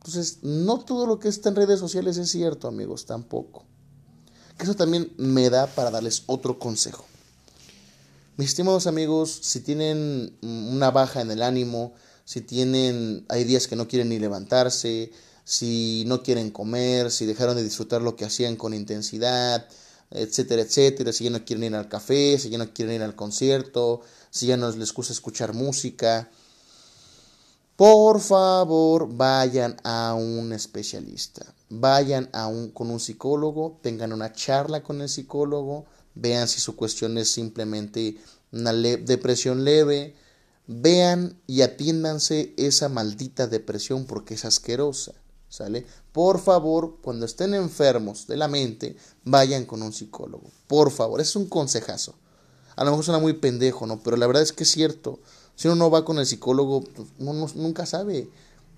Entonces, 0.00 0.38
no 0.42 0.80
todo 0.80 1.06
lo 1.06 1.18
que 1.18 1.28
está 1.28 1.50
en 1.50 1.56
redes 1.56 1.78
sociales 1.78 2.16
es 2.16 2.30
cierto, 2.30 2.68
amigos, 2.68 3.04
tampoco. 3.04 3.64
Que 4.56 4.64
eso 4.64 4.74
también 4.74 5.12
me 5.18 5.50
da 5.50 5.66
para 5.66 5.90
darles 5.90 6.22
otro 6.26 6.58
consejo. 6.58 7.04
Mis 8.36 8.48
estimados 8.48 8.86
amigos, 8.86 9.30
si 9.42 9.60
tienen 9.60 10.38
una 10.40 10.90
baja 10.90 11.20
en 11.20 11.30
el 11.30 11.42
ánimo, 11.42 11.92
si 12.24 12.40
tienen, 12.40 13.26
hay 13.28 13.44
días 13.44 13.66
que 13.66 13.76
no 13.76 13.86
quieren 13.86 14.08
ni 14.08 14.18
levantarse, 14.18 15.12
si 15.44 16.04
no 16.06 16.22
quieren 16.22 16.50
comer, 16.50 17.10
si 17.10 17.26
dejaron 17.26 17.56
de 17.56 17.62
disfrutar 17.62 18.00
lo 18.00 18.16
que 18.16 18.24
hacían 18.24 18.56
con 18.56 18.72
intensidad, 18.72 19.68
etcétera, 20.10 20.62
etcétera, 20.62 21.12
si 21.12 21.24
ya 21.24 21.30
no 21.30 21.44
quieren 21.44 21.64
ir 21.64 21.74
al 21.74 21.88
café, 21.88 22.38
si 22.38 22.48
ya 22.48 22.56
no 22.56 22.72
quieren 22.72 22.94
ir 22.94 23.02
al 23.02 23.14
concierto, 23.14 24.00
si 24.30 24.46
ya 24.46 24.56
no 24.56 24.70
les 24.70 24.94
gusta 24.94 25.12
escuchar 25.12 25.52
música, 25.52 26.30
por 27.80 28.20
favor 28.20 29.08
vayan 29.10 29.74
a 29.84 30.12
un 30.12 30.52
especialista, 30.52 31.46
vayan 31.70 32.28
a 32.34 32.46
un, 32.46 32.72
con 32.72 32.90
un 32.90 33.00
psicólogo, 33.00 33.78
tengan 33.80 34.12
una 34.12 34.34
charla 34.34 34.82
con 34.82 35.00
el 35.00 35.08
psicólogo, 35.08 35.86
vean 36.14 36.46
si 36.46 36.60
su 36.60 36.76
cuestión 36.76 37.16
es 37.16 37.32
simplemente 37.32 38.18
una 38.52 38.74
depresión 38.74 39.64
leve, 39.64 40.14
vean 40.66 41.40
y 41.46 41.62
atiéndanse 41.62 42.52
esa 42.58 42.90
maldita 42.90 43.46
depresión 43.46 44.04
porque 44.04 44.34
es 44.34 44.44
asquerosa, 44.44 45.14
¿sale? 45.48 45.86
Por 46.12 46.38
favor, 46.38 46.98
cuando 47.00 47.24
estén 47.24 47.54
enfermos 47.54 48.26
de 48.26 48.36
la 48.36 48.48
mente, 48.48 48.98
vayan 49.24 49.64
con 49.64 49.80
un 49.80 49.94
psicólogo, 49.94 50.50
por 50.66 50.90
favor, 50.90 51.22
es 51.22 51.34
un 51.34 51.46
consejazo. 51.46 52.14
A 52.76 52.84
lo 52.84 52.90
mejor 52.90 53.06
suena 53.06 53.20
muy 53.20 53.32
pendejo, 53.32 53.86
¿no? 53.86 54.02
Pero 54.02 54.18
la 54.18 54.26
verdad 54.26 54.42
es 54.42 54.52
que 54.52 54.64
es 54.64 54.70
cierto. 54.70 55.20
Si 55.56 55.68
uno 55.68 55.76
no 55.76 55.90
va 55.90 56.04
con 56.04 56.18
el 56.18 56.26
psicólogo, 56.26 56.82
pues, 56.82 57.08
uno 57.18 57.46
nunca 57.54 57.86
sabe 57.86 58.30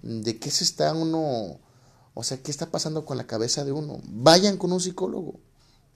de 0.02 0.38
qué 0.38 0.50
se 0.50 0.64
está 0.64 0.92
uno, 0.94 1.58
o 2.14 2.24
sea, 2.24 2.42
qué 2.42 2.50
está 2.50 2.70
pasando 2.70 3.04
con 3.04 3.16
la 3.16 3.26
cabeza 3.26 3.64
de 3.64 3.72
uno. 3.72 4.00
Vayan 4.04 4.56
con 4.56 4.72
un 4.72 4.80
psicólogo. 4.80 5.34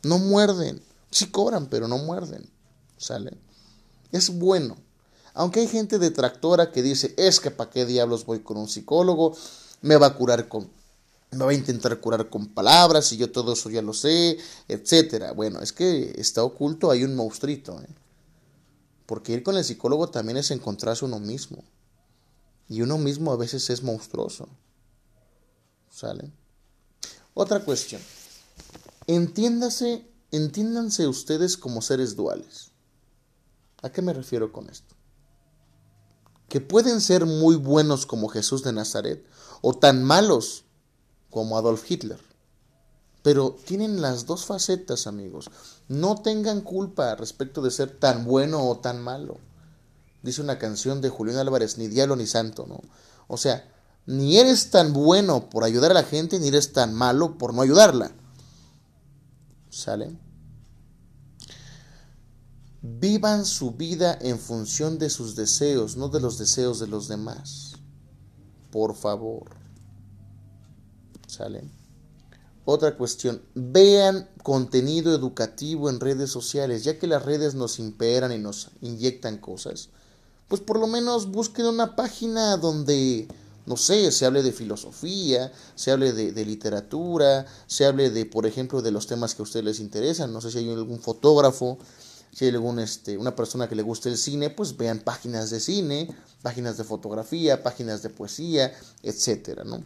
No 0.02 0.18
muerden. 0.18 0.80
Sí 1.10 1.26
cobran, 1.26 1.66
pero 1.66 1.88
no 1.88 1.98
muerden. 1.98 2.48
¿Sale? 2.96 3.36
Es 4.12 4.30
bueno. 4.38 4.76
Aunque 5.34 5.60
hay 5.60 5.68
gente 5.68 5.98
detractora 5.98 6.72
que 6.72 6.82
dice, 6.82 7.14
es 7.18 7.40
que 7.40 7.50
para 7.50 7.70
qué 7.70 7.84
diablos 7.84 8.24
voy 8.24 8.40
con 8.40 8.56
un 8.56 8.68
psicólogo, 8.68 9.36
me 9.82 9.96
va 9.96 10.06
a 10.06 10.14
curar 10.14 10.48
con, 10.48 10.70
me 11.32 11.44
va 11.44 11.50
a 11.50 11.54
intentar 11.54 12.00
curar 12.00 12.30
con 12.30 12.46
palabras 12.46 13.12
y 13.12 13.16
yo 13.16 13.30
todo 13.30 13.52
eso 13.52 13.68
ya 13.68 13.82
lo 13.82 13.92
sé, 13.92 14.38
etcétera. 14.68 15.32
Bueno, 15.32 15.60
es 15.60 15.72
que 15.72 16.14
está 16.16 16.42
oculto, 16.42 16.90
hay 16.90 17.04
un 17.04 17.14
monstruito. 17.14 17.80
¿eh? 17.82 17.88
Porque 19.06 19.32
ir 19.32 19.42
con 19.42 19.56
el 19.56 19.64
psicólogo 19.64 20.08
también 20.10 20.36
es 20.36 20.50
encontrarse 20.50 21.04
uno 21.04 21.20
mismo. 21.20 21.64
Y 22.68 22.82
uno 22.82 22.98
mismo 22.98 23.32
a 23.32 23.36
veces 23.36 23.70
es 23.70 23.82
monstruoso. 23.82 24.48
¿Sale? 25.90 26.30
Otra 27.34 27.64
cuestión. 27.64 28.02
Entiéndase 29.06 30.04
Entiéndanse 30.32 31.06
ustedes 31.06 31.56
como 31.56 31.82
seres 31.82 32.16
duales. 32.16 32.72
¿A 33.82 33.90
qué 33.90 34.02
me 34.02 34.12
refiero 34.12 34.52
con 34.52 34.68
esto? 34.68 34.94
Que 36.48 36.60
pueden 36.60 37.00
ser 37.00 37.26
muy 37.26 37.56
buenos 37.56 38.06
como 38.06 38.28
Jesús 38.28 38.62
de 38.62 38.72
Nazaret 38.72 39.24
o 39.62 39.74
tan 39.74 40.02
malos 40.02 40.64
como 41.30 41.56
Adolf 41.56 41.88
Hitler. 41.90 42.20
Pero 43.22 43.56
tienen 43.64 44.02
las 44.02 44.26
dos 44.26 44.44
facetas, 44.46 45.06
amigos. 45.06 45.50
No 45.88 46.16
tengan 46.16 46.62
culpa 46.62 47.14
respecto 47.14 47.62
de 47.62 47.70
ser 47.70 47.90
tan 47.90 48.24
bueno 48.24 48.68
o 48.68 48.78
tan 48.78 49.00
malo. 49.00 49.38
Dice 50.22 50.42
una 50.42 50.58
canción 50.58 51.00
de 51.00 51.08
Julián 51.08 51.38
Álvarez, 51.38 51.78
ni 51.78 51.86
diablo 51.86 52.16
ni 52.16 52.26
santo, 52.26 52.66
¿no? 52.66 52.80
O 53.28 53.36
sea, 53.36 53.72
ni 54.06 54.38
eres 54.38 54.70
tan 54.70 54.92
bueno 54.92 55.48
por 55.50 55.64
ayudar 55.64 55.90
a 55.92 55.94
la 55.94 56.02
gente, 56.02 56.38
ni 56.40 56.48
eres 56.48 56.72
tan 56.72 56.94
malo 56.94 57.38
por 57.38 57.54
no 57.54 57.62
ayudarla. 57.62 58.10
¿Sale? 59.70 60.16
Vivan 62.82 63.44
su 63.44 63.72
vida 63.72 64.16
en 64.20 64.38
función 64.38 64.98
de 64.98 65.10
sus 65.10 65.34
deseos, 65.36 65.96
no 65.96 66.08
de 66.08 66.20
los 66.20 66.38
deseos 66.38 66.78
de 66.78 66.86
los 66.86 67.08
demás. 67.08 67.74
Por 68.70 68.94
favor. 68.94 69.56
¿Sale? 71.26 71.68
Otra 72.68 72.96
cuestión, 72.96 73.40
vean 73.54 74.28
contenido 74.42 75.14
educativo 75.14 75.88
en 75.88 76.00
redes 76.00 76.30
sociales, 76.30 76.82
ya 76.82 76.98
que 76.98 77.06
las 77.06 77.24
redes 77.24 77.54
nos 77.54 77.78
imperan 77.78 78.32
y 78.32 78.38
nos 78.38 78.70
inyectan 78.82 79.38
cosas. 79.38 79.90
Pues 80.48 80.60
por 80.60 80.80
lo 80.80 80.88
menos 80.88 81.30
busquen 81.30 81.66
una 81.66 81.94
página 81.94 82.56
donde 82.56 83.28
no 83.66 83.76
sé, 83.76 84.10
se 84.10 84.26
hable 84.26 84.42
de 84.42 84.50
filosofía, 84.50 85.52
se 85.76 85.92
hable 85.92 86.12
de, 86.12 86.44
literatura, 86.44 87.46
se 87.68 87.84
hable 87.84 88.10
de, 88.10 88.26
por 88.26 88.46
ejemplo, 88.46 88.82
de 88.82 88.90
los 88.90 89.06
temas 89.06 89.36
que 89.36 89.42
a 89.42 89.44
ustedes 89.44 89.64
les 89.64 89.80
interesan. 89.80 90.32
No 90.32 90.40
sé 90.40 90.50
si 90.50 90.58
hay 90.58 90.70
algún 90.70 91.00
fotógrafo, 91.00 91.78
si 92.32 92.46
hay 92.46 92.50
algún, 92.52 92.80
este, 92.80 93.16
una 93.16 93.36
persona 93.36 93.68
que 93.68 93.76
le 93.76 93.82
guste 93.82 94.08
el 94.08 94.16
cine, 94.16 94.50
pues 94.50 94.76
vean 94.76 95.00
páginas 95.00 95.50
de 95.50 95.60
cine, 95.60 96.14
páginas 96.42 96.76
de 96.76 96.84
fotografía, 96.84 97.62
páginas 97.62 98.02
de 98.02 98.10
poesía, 98.10 98.72
etcétera, 99.02 99.64
¿no? 99.64 99.84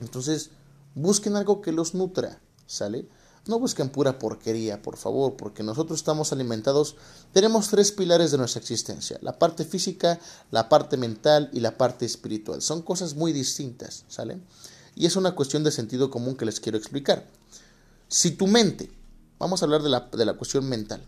Entonces, 0.00 0.50
busquen 0.96 1.36
algo 1.36 1.60
que 1.60 1.72
los 1.72 1.94
nutra, 1.94 2.40
¿sale? 2.66 3.06
No 3.46 3.60
busquen 3.60 3.90
pura 3.90 4.18
porquería, 4.18 4.82
por 4.82 4.96
favor, 4.96 5.36
porque 5.36 5.62
nosotros 5.62 6.00
estamos 6.00 6.32
alimentados, 6.32 6.96
tenemos 7.32 7.68
tres 7.68 7.92
pilares 7.92 8.32
de 8.32 8.38
nuestra 8.38 8.60
existencia, 8.60 9.18
la 9.20 9.38
parte 9.38 9.64
física, 9.64 10.18
la 10.50 10.68
parte 10.68 10.96
mental 10.96 11.48
y 11.52 11.60
la 11.60 11.78
parte 11.78 12.06
espiritual. 12.06 12.60
Son 12.60 12.82
cosas 12.82 13.14
muy 13.14 13.32
distintas, 13.32 14.04
¿sale? 14.08 14.40
Y 14.96 15.06
es 15.06 15.14
una 15.14 15.36
cuestión 15.36 15.62
de 15.62 15.70
sentido 15.70 16.10
común 16.10 16.34
que 16.34 16.46
les 16.46 16.58
quiero 16.58 16.78
explicar. 16.78 17.24
Si 18.08 18.32
tu 18.32 18.48
mente, 18.48 18.90
vamos 19.38 19.62
a 19.62 19.66
hablar 19.66 19.82
de 19.82 19.90
la, 19.90 20.08
de 20.10 20.24
la 20.24 20.34
cuestión 20.34 20.68
mental, 20.68 21.06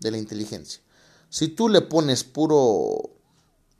de 0.00 0.10
la 0.10 0.18
inteligencia, 0.18 0.82
si 1.30 1.48
tú 1.48 1.68
le 1.68 1.80
pones 1.80 2.24
puro, 2.24 3.10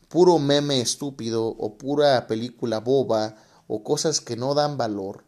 puro 0.08 0.38
meme 0.38 0.80
estúpido 0.80 1.44
o 1.48 1.76
pura 1.76 2.28
película 2.28 2.78
boba 2.78 3.34
o 3.66 3.82
cosas 3.82 4.20
que 4.20 4.36
no 4.36 4.54
dan 4.54 4.78
valor, 4.78 5.24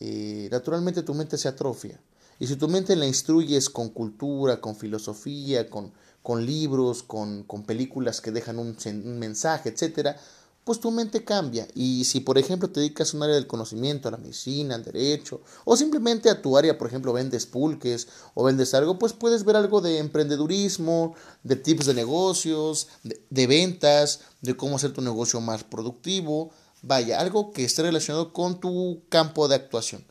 eh, 0.00 0.48
naturalmente 0.50 1.02
tu 1.02 1.14
mente 1.14 1.38
se 1.38 1.48
atrofia. 1.48 2.00
Y 2.38 2.46
si 2.46 2.56
tu 2.56 2.68
mente 2.68 2.94
la 2.94 3.06
instruyes 3.06 3.68
con 3.68 3.88
cultura, 3.88 4.60
con 4.60 4.76
filosofía, 4.76 5.68
con, 5.68 5.92
con 6.22 6.46
libros, 6.46 7.02
con, 7.02 7.42
con, 7.42 7.64
películas 7.64 8.20
que 8.20 8.30
dejan 8.30 8.58
un, 8.58 8.76
mensaje, 9.18 9.70
etcétera, 9.70 10.16
pues 10.62 10.78
tu 10.78 10.92
mente 10.92 11.24
cambia. 11.24 11.66
Y 11.74 12.04
si, 12.04 12.20
por 12.20 12.38
ejemplo, 12.38 12.70
te 12.70 12.78
dedicas 12.78 13.12
a 13.12 13.16
un 13.16 13.22
área 13.24 13.34
del 13.34 13.48
conocimiento, 13.48 14.06
a 14.06 14.12
la 14.12 14.18
medicina, 14.18 14.76
al 14.76 14.84
derecho, 14.84 15.40
o 15.64 15.76
simplemente 15.76 16.30
a 16.30 16.40
tu 16.40 16.56
área, 16.56 16.78
por 16.78 16.86
ejemplo, 16.86 17.12
vendes 17.12 17.46
pulques 17.46 18.06
o 18.34 18.44
vendes 18.44 18.72
algo, 18.74 19.00
pues 19.00 19.14
puedes 19.14 19.44
ver 19.44 19.56
algo 19.56 19.80
de 19.80 19.98
emprendedurismo, 19.98 21.14
de 21.42 21.56
tips 21.56 21.86
de 21.86 21.94
negocios, 21.94 22.86
de, 23.02 23.20
de 23.30 23.46
ventas, 23.48 24.20
de 24.42 24.56
cómo 24.56 24.76
hacer 24.76 24.92
tu 24.92 25.00
negocio 25.00 25.40
más 25.40 25.64
productivo, 25.64 26.50
Vaya, 26.82 27.20
algo 27.20 27.52
que 27.52 27.64
esté 27.64 27.82
relacionado 27.82 28.32
con 28.32 28.60
tu 28.60 29.02
campo 29.08 29.48
de 29.48 29.56
actuación. 29.56 30.04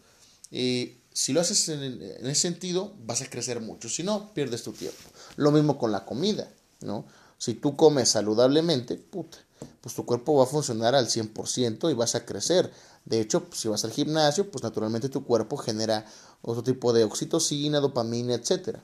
Eh, 0.52 0.98
si 1.14 1.34
lo 1.34 1.42
haces 1.42 1.70
en, 1.70 2.02
ese 2.02 2.36
sentido, 2.36 2.94
vas 3.06 3.22
a 3.22 3.30
crecer 3.30 3.62
mucho. 3.62 3.90
Si 3.90 4.04
no, 4.04 4.34
pierdes 4.34 4.64
tu 4.64 4.74
tiempo. 4.74 5.02
Lo 5.36 5.52
mismo 5.52 5.78
con 5.78 5.92
la 5.92 6.06
comida, 6.06 6.52
¿no? 6.82 7.06
Si 7.38 7.54
tú 7.54 7.76
comes 7.76 8.10
saludablemente, 8.10 8.96
puta, 8.98 9.38
pues 9.82 9.96
tu 9.96 10.06
cuerpo 10.06 10.36
va 10.36 10.44
a 10.44 10.48
funcionar 10.48 10.96
al 10.96 11.08
100% 11.08 11.90
y 11.90 11.94
vas 11.94 12.16
a 12.16 12.26
crecer. 12.26 12.72
De 13.06 13.22
hecho, 13.22 13.46
pues, 13.46 13.62
si 13.62 13.68
vas 13.68 13.84
al 13.86 13.92
gimnasio, 13.92 14.52
pues 14.52 14.64
naturalmente 14.64 15.10
tu 15.10 15.24
cuerpo 15.24 15.58
genera 15.58 16.06
otro 16.42 16.64
tipo 16.64 16.94
de 16.94 17.04
oxitocina, 17.04 17.80
dopamina, 17.80 18.36
etc. 18.36 18.78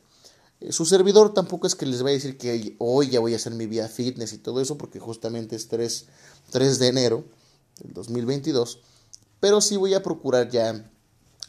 Eh, 0.60 0.72
su 0.72 0.86
servidor 0.86 1.34
tampoco 1.34 1.68
es 1.68 1.76
que 1.76 1.86
les 1.86 2.02
vaya 2.02 2.14
a 2.14 2.20
decir 2.20 2.38
que 2.38 2.76
hoy 2.80 3.10
ya 3.10 3.20
voy 3.20 3.34
a 3.34 3.36
hacer 3.36 3.54
mi 3.54 3.68
vida 3.68 3.88
fitness 3.90 4.34
y 4.34 4.38
todo 4.38 4.62
eso, 4.62 4.78
porque 4.78 5.00
justamente 5.00 5.56
es 5.56 5.68
3, 5.68 6.06
3 6.52 6.80
de 6.80 6.88
enero 6.88 7.26
del 7.84 7.94
2022, 7.94 8.80
pero 9.40 9.62
sí 9.62 9.78
voy 9.78 9.94
a 9.94 10.02
procurar 10.02 10.50
ya 10.50 10.90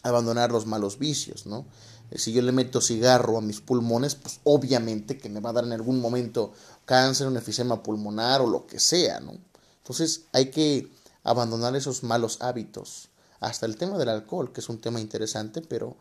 abandonar 0.03 0.53
los 0.53 0.67
malos 0.67 0.99
vicios, 0.99 1.47
¿no? 1.47 1.65
Eh, 2.11 2.19
si 2.19 2.33
yo 2.33 2.43
le 2.43 2.53
meto 2.53 2.81
cigarro 2.81 3.39
a 3.39 3.41
mis 3.41 3.61
pulmones, 3.61 4.15
pues 4.15 4.41
obviamente 4.45 5.17
que 5.17 5.29
me 5.29 5.41
va 5.41 5.51
a 5.51 5.55
dar 5.55 5.65
en 5.65 5.73
algún 5.73 6.01
momento 6.01 6.53
cáncer, 6.85 7.27
un 7.27 7.37
efisema 7.37 7.83
pulmonar 7.83 8.43
o 8.43 8.47
lo 8.47 8.67
que 8.67 8.79
sea, 8.79 9.21
¿no? 9.21 9.39
Entonces 9.79 10.25
hay 10.33 10.51
que 10.51 10.91
abandonar 11.23 11.75
esos 11.77 12.03
malos 12.03 12.39
hábitos. 12.41 13.09
Hasta 13.41 13.67
el 13.67 13.77
tema 13.77 13.99
del 13.99 14.09
alcohol, 14.09 14.53
que 14.53 14.61
es 14.61 14.69
un 14.69 14.81
tema 14.81 15.01
interesante, 15.01 15.61
pero 15.61 15.97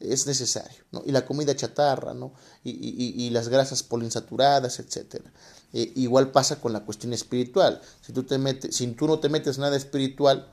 es 0.00 0.26
necesario, 0.26 0.84
¿no? 0.92 1.02
Y 1.06 1.12
la 1.12 1.24
comida 1.24 1.56
chatarra, 1.56 2.14
¿no? 2.14 2.32
Y, 2.64 2.70
y, 2.70 3.24
y 3.24 3.30
las 3.30 3.48
grasas 3.48 3.82
poliinsaturadas, 3.82 4.78
etc. 4.78 5.22
Eh, 5.72 5.92
igual 5.96 6.30
pasa 6.30 6.60
con 6.60 6.72
la 6.72 6.84
cuestión 6.84 7.12
espiritual. 7.12 7.80
Si 8.00 8.12
tú, 8.12 8.22
te 8.22 8.38
si 8.72 8.86
tú 8.88 9.06
no 9.06 9.18
te 9.18 9.28
metes 9.28 9.58
nada 9.58 9.76
espiritual, 9.76 10.48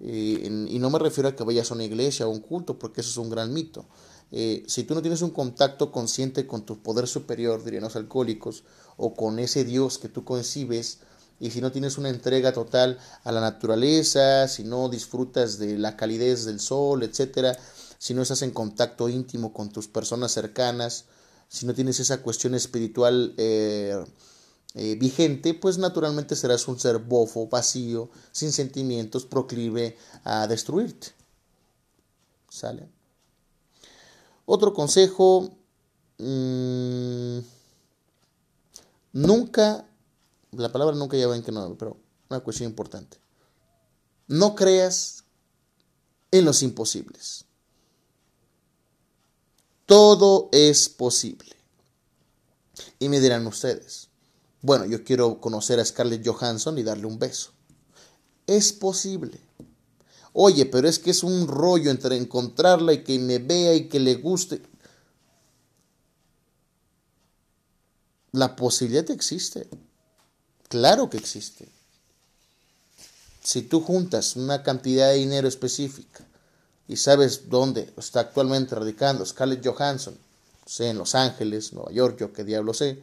eh, 0.00 0.66
y 0.68 0.78
no 0.78 0.90
me 0.90 0.98
refiero 0.98 1.28
a 1.28 1.36
que 1.36 1.44
vayas 1.44 1.70
a 1.70 1.74
una 1.74 1.84
iglesia 1.84 2.26
o 2.26 2.30
un 2.30 2.40
culto, 2.40 2.78
porque 2.78 3.00
eso 3.00 3.10
es 3.10 3.16
un 3.16 3.30
gran 3.30 3.52
mito. 3.52 3.86
Eh, 4.32 4.64
si 4.66 4.84
tú 4.84 4.94
no 4.94 5.02
tienes 5.02 5.22
un 5.22 5.30
contacto 5.30 5.92
consciente 5.92 6.46
con 6.46 6.64
tu 6.64 6.82
poder 6.82 7.06
superior, 7.06 7.62
dirían 7.62 7.84
los 7.84 7.96
alcohólicos, 7.96 8.64
o 8.96 9.14
con 9.14 9.38
ese 9.38 9.64
Dios 9.64 9.98
que 9.98 10.08
tú 10.08 10.24
concibes, 10.24 10.98
y 11.40 11.50
si 11.50 11.60
no 11.60 11.72
tienes 11.72 11.98
una 11.98 12.08
entrega 12.08 12.52
total 12.52 12.98
a 13.24 13.32
la 13.32 13.40
naturaleza, 13.40 14.48
si 14.48 14.64
no 14.64 14.88
disfrutas 14.88 15.58
de 15.58 15.78
la 15.78 15.96
calidez 15.96 16.44
del 16.44 16.60
sol, 16.60 17.02
etcétera, 17.02 17.58
si 18.04 18.12
no 18.12 18.20
estás 18.20 18.42
en 18.42 18.50
contacto 18.50 19.08
íntimo 19.08 19.54
con 19.54 19.70
tus 19.70 19.88
personas 19.88 20.30
cercanas, 20.30 21.06
si 21.48 21.64
no 21.64 21.72
tienes 21.72 22.00
esa 22.00 22.20
cuestión 22.20 22.54
espiritual 22.54 23.32
eh, 23.38 24.04
eh, 24.74 24.94
vigente, 24.96 25.54
pues 25.54 25.78
naturalmente 25.78 26.36
serás 26.36 26.68
un 26.68 26.78
ser 26.78 26.98
bofo, 26.98 27.48
vacío, 27.48 28.10
sin 28.30 28.52
sentimientos, 28.52 29.24
proclive 29.24 29.96
a 30.22 30.46
destruirte. 30.46 31.12
¿Sale? 32.50 32.86
Otro 34.44 34.74
consejo, 34.74 35.56
mmm, 36.18 37.38
nunca 39.14 39.86
la 40.52 40.70
palabra 40.70 40.94
nunca 40.94 41.16
ya 41.16 41.26
ven 41.26 41.42
que 41.42 41.52
no, 41.52 41.74
pero 41.78 41.96
una 42.28 42.40
cuestión 42.40 42.68
importante. 42.68 43.16
No 44.26 44.54
creas 44.54 45.24
en 46.30 46.44
los 46.44 46.62
imposibles. 46.62 47.46
Todo 49.86 50.48
es 50.52 50.88
posible. 50.88 51.54
Y 52.98 53.08
me 53.08 53.20
dirán 53.20 53.46
ustedes, 53.46 54.08
bueno, 54.62 54.86
yo 54.86 55.04
quiero 55.04 55.40
conocer 55.40 55.78
a 55.78 55.84
Scarlett 55.84 56.26
Johansson 56.26 56.78
y 56.78 56.82
darle 56.82 57.06
un 57.06 57.18
beso. 57.18 57.50
Es 58.46 58.72
posible. 58.72 59.38
Oye, 60.32 60.66
pero 60.66 60.88
es 60.88 60.98
que 60.98 61.10
es 61.10 61.22
un 61.22 61.46
rollo 61.46 61.90
entre 61.90 62.16
encontrarla 62.16 62.92
y 62.92 63.04
que 63.04 63.18
me 63.18 63.38
vea 63.38 63.74
y 63.74 63.88
que 63.88 64.00
le 64.00 64.14
guste. 64.14 64.62
La 68.32 68.56
posibilidad 68.56 69.08
existe. 69.10 69.68
Claro 70.68 71.08
que 71.08 71.18
existe. 71.18 71.68
Si 73.42 73.62
tú 73.62 73.80
juntas 73.80 74.34
una 74.34 74.62
cantidad 74.62 75.10
de 75.10 75.16
dinero 75.16 75.46
específica 75.46 76.24
y 76.88 76.96
sabes 76.96 77.48
dónde 77.48 77.92
está 77.96 78.20
actualmente 78.20 78.74
radicando 78.74 79.24
Scarlett 79.24 79.66
Johansson, 79.66 80.16
sé, 80.66 80.88
en 80.88 80.98
Los 80.98 81.14
Ángeles, 81.14 81.72
Nueva 81.72 81.92
York, 81.92 82.16
yo 82.18 82.32
qué 82.32 82.44
diablo 82.44 82.74
sé, 82.74 83.02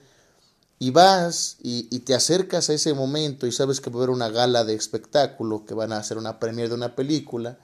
y 0.79 0.89
vas 0.89 1.57
y, 1.61 1.99
te 1.99 2.15
acercas 2.15 2.69
a 2.69 2.73
ese 2.73 2.93
momento 2.93 3.45
y 3.45 3.51
sabes 3.51 3.81
que 3.81 3.89
va 3.89 3.97
a 3.97 3.99
haber 3.99 4.09
una 4.09 4.29
gala 4.29 4.63
de 4.63 4.73
espectáculo, 4.73 5.65
que 5.65 5.75
van 5.75 5.93
a 5.93 5.97
hacer 5.97 6.17
una 6.17 6.39
premiere 6.39 6.69
de 6.69 6.75
una 6.75 6.95
película, 6.95 7.57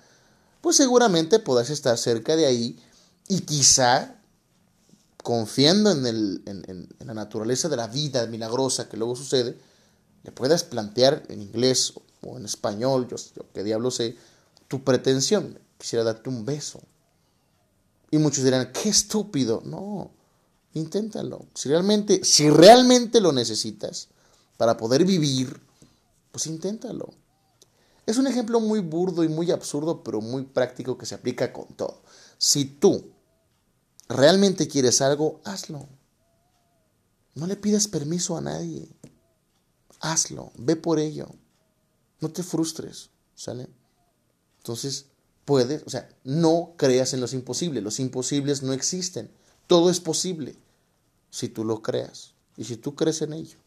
pues 0.61 0.75
seguramente 0.77 1.39
podrás 1.39 1.69
estar 1.69 1.97
cerca 1.97 2.35
de 2.35 2.45
ahí 2.45 2.79
y 3.27 3.41
quizá 3.41 4.15
confiando 5.23 5.91
en, 5.91 6.05
el, 6.05 6.41
en 6.45 6.87
la 7.05 7.13
naturaleza 7.13 7.69
de 7.69 7.75
la 7.75 7.87
vida 7.87 8.25
milagrosa 8.27 8.87
que 8.87 8.97
luego 8.97 9.15
sucede, 9.15 9.57
le 10.23 10.31
puedas 10.31 10.63
plantear 10.63 11.23
en 11.29 11.41
inglés 11.41 11.93
o 12.21 12.37
en 12.37 12.45
español, 12.45 13.07
yo, 13.09 13.17
yo 13.35 13.45
qué 13.53 13.63
diablo 13.63 13.91
sé, 13.91 14.15
tu 14.67 14.83
pretensión. 14.83 15.57
Quisiera 15.77 16.03
darte 16.03 16.29
un 16.29 16.45
beso. 16.45 16.81
Y 18.11 18.17
muchos 18.17 18.43
dirán, 18.43 18.71
qué 18.71 18.89
estúpido. 18.89 19.61
No, 19.65 20.11
inténtalo. 20.73 21.45
Si 21.53 21.69
realmente, 21.69 22.23
si 22.23 22.49
realmente 22.49 23.21
lo 23.21 23.31
necesitas 23.31 24.09
para 24.57 24.77
poder 24.77 25.05
vivir, 25.05 25.59
pues 26.31 26.47
inténtalo. 26.47 27.13
Es 28.05 28.17
un 28.17 28.27
ejemplo 28.27 28.59
muy 28.59 28.79
burdo 28.79 29.23
y 29.23 29.27
muy 29.27 29.51
absurdo, 29.51 30.03
pero 30.03 30.21
muy 30.21 30.43
práctico 30.43 30.97
que 30.97 31.05
se 31.05 31.15
aplica 31.15 31.51
con 31.51 31.67
todo. 31.75 32.01
Si 32.37 32.65
tú 32.65 33.11
realmente 34.07 34.67
quieres 34.67 35.01
algo, 35.01 35.41
hazlo. 35.43 35.87
No 37.35 37.45
le 37.45 37.55
pidas 37.55 37.87
permiso 37.87 38.37
a 38.37 38.41
nadie 38.41 38.87
hazlo, 39.99 40.51
ve 40.57 40.75
por 40.75 40.99
ello. 40.99 41.27
No 42.19 42.29
te 42.29 42.43
frustres, 42.43 43.09
¿sale? 43.35 43.67
Entonces, 44.57 45.05
puedes, 45.47 45.81
o 45.85 45.89
sea, 45.89 46.09
no 46.25 46.73
creas 46.75 47.13
en 47.13 47.21
los 47.21 47.33
imposibles. 47.33 47.81
Los 47.81 48.01
imposibles 48.01 48.63
no 48.63 48.73
existen. 48.73 49.31
Todo 49.65 49.89
es 49.89 50.01
posible 50.01 50.57
si 51.29 51.47
tú 51.47 51.63
lo 51.63 51.81
creas 51.81 52.33
y 52.57 52.65
si 52.65 52.75
tú 52.75 52.95
crees 52.95 53.21
en 53.21 53.31
ello. 53.31 53.57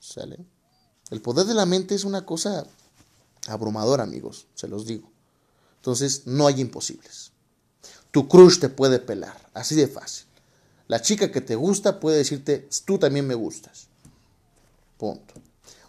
¿Sale? 0.00 0.40
El 1.10 1.22
poder 1.22 1.46
de 1.46 1.54
la 1.54 1.64
mente 1.64 1.94
es 1.94 2.02
una 2.02 2.26
cosa 2.26 2.66
abrumadora, 3.46 4.02
amigos, 4.02 4.48
se 4.56 4.66
los 4.66 4.84
digo. 4.84 5.08
Entonces, 5.76 6.26
no 6.26 6.48
hay 6.48 6.60
imposibles. 6.60 7.30
Tu 8.10 8.26
crush 8.26 8.58
te 8.58 8.68
puede 8.68 8.98
pelar, 8.98 9.48
así 9.54 9.76
de 9.76 9.86
fácil. 9.86 10.26
La 10.88 11.00
chica 11.00 11.30
que 11.30 11.40
te 11.40 11.54
gusta 11.54 12.00
puede 12.00 12.18
decirte, 12.18 12.68
tú 12.84 12.98
también 12.98 13.28
me 13.28 13.34
gustas. 13.36 13.86
Punto. 14.98 15.34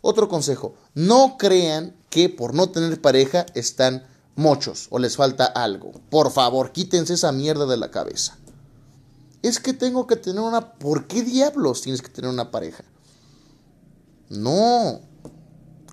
Otro 0.01 0.29
consejo, 0.29 0.75
no 0.93 1.37
crean 1.39 1.95
que 2.11 2.29
por 2.29 2.53
no 2.53 2.69
tener 2.69 3.01
pareja 3.01 3.47
están 3.55 4.10
mochos 4.41 4.87
o 4.89 4.99
les 4.99 5.15
falta 5.15 5.45
algo. 5.45 5.93
Por 6.09 6.31
favor, 6.31 6.71
quítense 6.71 7.13
esa 7.13 7.31
mierda 7.31 7.65
de 7.65 7.77
la 7.77 7.91
cabeza. 7.91 8.37
Es 9.41 9.59
que 9.59 9.73
tengo 9.73 10.07
que 10.07 10.17
tener 10.17 10.41
una... 10.41 10.73
¿Por 10.73 11.07
qué 11.07 11.23
diablos 11.23 11.81
tienes 11.81 12.01
que 12.01 12.09
tener 12.09 12.29
una 12.29 12.51
pareja? 12.51 12.83
No. 14.29 14.99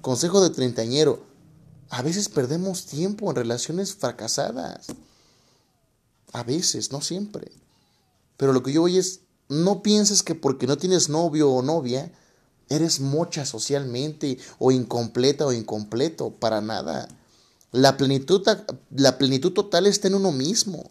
Consejo 0.03 0.41
de 0.41 0.51
treintañero. 0.51 1.23
A 1.91 2.03
veces 2.03 2.29
perdemos 2.29 2.87
tiempo 2.87 3.31
en 3.31 3.37
relaciones 3.37 3.95
fracasadas. 3.95 4.87
A 6.33 6.43
veces, 6.43 6.93
no 6.93 7.01
siempre. 7.01 7.51
Pero 8.37 8.53
lo 8.53 8.63
que 8.63 8.73
yo 8.73 8.83
voy 8.83 8.99
es, 8.99 9.21
no 9.49 9.83
pienses 9.83 10.23
que 10.23 10.35
porque 10.35 10.67
no 10.67 10.77
tienes 10.77 11.09
novio 11.09 11.51
o 11.51 11.63
novia, 11.63 12.13
eres 12.69 13.01
mocha 13.01 13.47
socialmente 13.47 14.39
o 14.59 14.71
incompleta 14.71 15.47
o 15.47 15.53
incompleto, 15.53 16.31
para 16.31 16.61
nada. 16.61 17.09
La 17.73 17.97
plenitud, 17.97 18.47
la 18.91 19.19
plenitud 19.19 19.53
total 19.53 19.87
está 19.87 20.09
en 20.09 20.15
uno 20.15 20.33
mismo. 20.33 20.91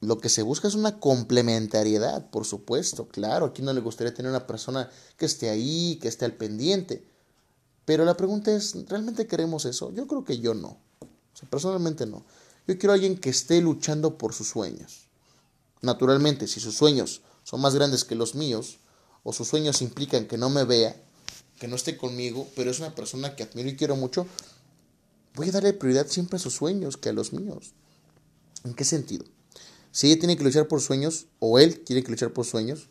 Lo 0.00 0.18
que 0.18 0.28
se 0.28 0.42
busca 0.42 0.66
es 0.66 0.74
una 0.74 0.98
complementariedad, 0.98 2.30
por 2.30 2.46
supuesto, 2.46 3.06
claro. 3.08 3.46
Aquí 3.46 3.62
no 3.62 3.72
le 3.72 3.80
gustaría 3.80 4.14
tener 4.14 4.30
una 4.30 4.46
persona 4.46 4.90
que 5.16 5.26
esté 5.26 5.50
ahí, 5.50 5.98
que 6.00 6.08
esté 6.08 6.24
al 6.24 6.32
pendiente. 6.32 7.04
Pero 7.84 8.04
la 8.04 8.16
pregunta 8.16 8.54
es, 8.54 8.74
¿realmente 8.88 9.26
queremos 9.26 9.64
eso? 9.64 9.92
Yo 9.92 10.06
creo 10.06 10.24
que 10.24 10.38
yo 10.38 10.54
no. 10.54 10.78
personalmente 11.50 12.06
no. 12.06 12.24
Yo 12.66 12.78
quiero 12.78 12.92
a 12.92 12.94
alguien 12.94 13.18
que 13.18 13.30
esté 13.30 13.60
luchando 13.60 14.16
por 14.16 14.32
sus 14.32 14.48
sueños. 14.48 15.08
Naturalmente, 15.82 16.46
si 16.46 16.60
sus 16.60 16.76
sueños 16.76 17.22
son 17.44 17.60
más 17.60 17.74
grandes 17.74 18.04
que 18.04 18.14
los 18.14 18.34
míos, 18.34 18.78
o 19.22 19.32
sus 19.32 19.48
sueños 19.48 19.82
implican 19.82 20.26
que 20.26 20.38
no 20.38 20.50
me 20.50 20.64
vea, 20.64 20.96
que 21.58 21.68
no 21.68 21.76
esté 21.76 21.96
conmigo, 21.96 22.48
pero 22.56 22.70
es 22.70 22.78
una 22.78 22.94
persona 22.94 23.36
que 23.36 23.42
admiro 23.42 23.68
y 23.68 23.76
quiero 23.76 23.96
mucho, 23.96 24.26
voy 25.34 25.48
a 25.48 25.52
darle 25.52 25.72
prioridad 25.72 26.06
siempre 26.08 26.36
a 26.36 26.40
sus 26.40 26.54
sueños 26.54 26.96
que 26.96 27.08
a 27.08 27.12
los 27.12 27.32
míos. 27.32 27.72
¿En 28.64 28.74
qué 28.74 28.84
sentido? 28.84 29.24
Si 29.92 30.06
ella 30.06 30.20
tiene 30.20 30.36
que 30.36 30.44
luchar 30.44 30.68
por 30.68 30.80
sueños, 30.80 31.26
o 31.38 31.58
él 31.58 31.80
tiene 31.80 32.02
que 32.02 32.10
luchar 32.10 32.32
por 32.32 32.44
sueños, 32.44 32.88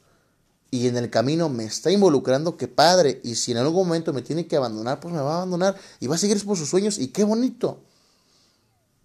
y 0.72 0.88
en 0.88 0.98
el 0.98 1.10
camino 1.10 1.50
me 1.50 1.66
está 1.66 1.92
involucrando, 1.92 2.58
qué 2.58 2.68
padre, 2.68 3.22
y 3.24 3.36
si 3.36 3.52
en 3.52 3.58
algún 3.58 3.88
momento 3.88 4.14
me 4.14 4.22
tiene 4.22 4.48
que 4.48 4.56
abandonar, 4.56 5.00
pues 5.00 5.14
me 5.14 5.22
va 5.22 5.34
a 5.34 5.38
abandonar 5.38 5.80
y 6.00 6.08
va 6.08 6.16
a 6.16 6.20
seguir 6.20 6.44
por 6.46 6.58
sus 6.58 6.70
sueños, 6.70 7.00
y 7.00 7.08
qué 7.08 7.24
bonito. 7.24 7.82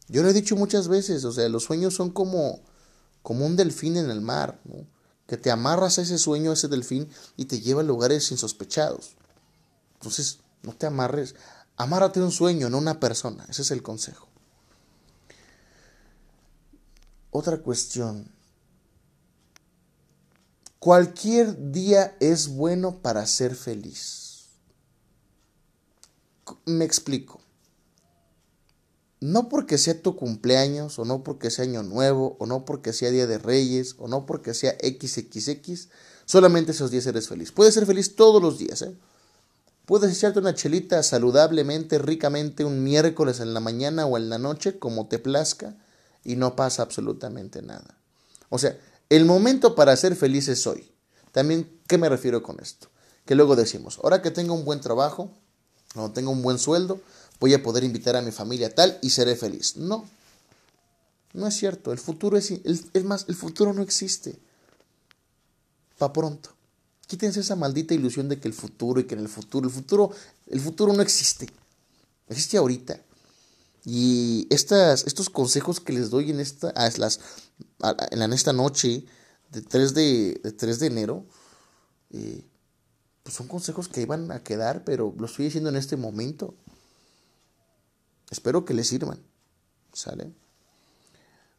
Yo 0.09 0.23
lo 0.23 0.29
he 0.29 0.35
dicho 0.35 0.57
muchas 0.57 0.89
veces, 0.89 1.25
o 1.25 1.33
sea, 1.33 1.49
los 1.49 1.65
sueños 1.65 1.95
son 1.95 2.11
como, 2.11 2.61
como 3.23 3.47
un 3.47 3.57
delfín 3.57 3.97
en 3.97 4.11
el 4.11 4.21
mar, 4.21 4.61
que 5.27 5.39
te 5.39 5.51
amarras 5.51 5.99
a 5.99 6.03
ese 6.03 6.19
sueño, 6.19 6.51
a 6.51 6.55
ese 6.55 6.69
delfín, 6.69 7.09
y 7.37 7.47
te 7.47 7.61
lleva 7.61 7.81
a 7.81 7.85
lugares 7.85 8.31
insospechados. 8.31 9.17
Entonces, 9.95 10.41
no 10.63 10.75
te 10.75 10.87
amarres, 10.87 11.35
amárrate 11.77 12.21
un 12.21 12.33
sueño, 12.33 12.71
no 12.71 12.79
una 12.79 13.01
persona. 13.01 13.47
Ese 13.49 13.63
es 13.63 13.71
el 13.71 13.83
consejo. 13.83 14.29
Otra 17.31 17.59
cuestión. 17.59 18.31
Cualquier 20.79 21.73
día 21.73 22.17
es 22.21 22.49
bueno 22.49 23.01
para 23.01 23.27
ser 23.27 23.55
feliz. 23.57 24.49
Me 26.67 26.85
explico. 26.85 27.41
no 29.21 29.49
porque 29.49 29.79
sea 29.79 30.03
tu 30.03 30.17
cumpleaños, 30.17 30.99
o 30.99 31.07
no 31.07 31.25
porque 31.25 31.51
sea 31.51 31.65
año 31.65 31.83
nuevo, 31.83 32.37
o 32.39 32.47
no 32.47 32.67
porque 32.67 32.93
sea 32.93 33.11
día 33.11 33.27
de 33.27 33.39
reyes, 33.39 33.97
o 33.99 34.07
no 34.07 34.27
porque 34.27 34.53
sea 34.53 34.77
XXX, 34.83 35.89
solamente 36.27 36.73
esos 36.73 36.91
días 36.91 37.07
eres 37.07 37.29
feliz. 37.29 37.51
Puedes 37.51 37.73
ser 37.73 37.87
feliz 37.87 38.17
todos 38.17 38.43
los 38.43 38.59
días, 38.59 38.83
¿eh? 38.83 38.95
Puedes 39.87 40.17
echarte 40.17 40.39
una 40.39 40.55
chelita 40.55 41.03
saludablemente, 41.03 41.99
ricamente, 41.99 42.65
un 42.65 42.83
miércoles 42.83 43.41
en 43.41 43.53
la 43.53 43.61
mañana 43.61 44.07
o 44.07 44.17
en 44.17 44.31
la 44.31 44.39
noche, 44.39 44.79
como 44.79 45.09
te 45.09 45.19
plazca, 45.19 45.75
y 46.25 46.37
no 46.37 46.57
pasa 46.57 46.83
absolutamente 46.83 47.61
nada. 47.61 47.99
O 48.49 48.59
sea, 48.59 48.79
el 49.11 49.27
momento 49.27 49.75
para 49.75 49.95
ser 49.97 50.17
feliz 50.17 50.49
es 50.49 50.67
hoy. 50.67 50.91
También, 51.33 51.71
¿qué 51.87 51.99
me 51.99 52.09
refiero 52.09 52.43
con 52.43 52.61
esto? 52.61 52.89
Que 53.27 53.35
luego 53.35 53.57
decimos, 53.57 53.99
ahora 54.03 54.23
que 54.23 54.31
tengo 54.31 54.55
un 54.55 54.65
buen 54.65 54.81
trabajo, 54.81 55.31
o 55.95 56.11
tengo 56.11 56.31
un 56.31 56.43
buen 56.43 56.59
sueldo, 56.59 57.01
voy 57.39 57.53
a 57.53 57.63
poder 57.63 57.85
invitar 57.85 58.17
a 58.17 58.23
mi 58.23 58.31
familia 58.31 58.75
tal 58.75 58.99
y 59.03 59.11
seré 59.11 59.37
feliz. 59.37 59.77
No, 59.77 60.09
no 61.35 61.47
es 61.47 61.55
cierto. 61.55 61.93
El 61.93 61.99
futuro 61.99 62.39
es, 62.39 62.51
es 62.51 63.05
más, 63.05 63.27
el 63.29 63.35
futuro 63.35 63.73
no 63.75 63.83
existe. 63.83 64.39
Pa' 65.99 66.13
pronto. 66.13 66.51
Quítense 67.07 67.41
esa 67.41 67.57
maldita 67.57 67.95
ilusión 67.95 68.29
de 68.29 68.41
que 68.41 68.49
el 68.49 68.55
futuro 68.55 69.01
y 69.01 69.05
que 69.05 69.15
en 69.15 69.21
el 69.21 69.29
futuro, 69.29 69.67
el 69.67 69.75
futuro, 69.75 70.11
el 70.47 70.61
futuro 70.61 70.93
no 70.93 71.03
existe. 71.03 71.49
Existe 72.29 72.57
ahorita. 72.57 73.01
Y 73.85 74.47
estas, 74.51 75.07
estos 75.07 75.29
consejos 75.29 75.81
que 75.81 75.93
les 75.93 76.09
doy 76.09 76.31
en 76.31 76.41
esta, 76.41 76.73
las, 76.97 77.21
en 78.11 78.33
esta 78.33 78.53
noche 78.53 79.05
de 79.51 79.61
3 79.61 79.95
de, 79.95 80.41
de, 80.43 80.53
3 80.53 80.79
de 80.79 80.87
enero, 80.87 81.27
eh, 82.11 82.43
pues 83.23 83.37
son 83.37 83.47
consejos 83.49 83.89
que 83.89 84.01
iban 84.01 84.33
a 84.33 84.43
quedar, 84.43 84.85
pero 84.85 85.15
lo 85.19 85.27
estoy 85.27 85.47
diciendo 85.47 85.69
en 85.69 85.77
este 85.77 85.97
momento. 85.97 86.55
Espero 88.31 88.65
que 88.65 88.75
les 88.75 88.89
sirvan. 88.89 89.19
¿Sale? 89.93 90.33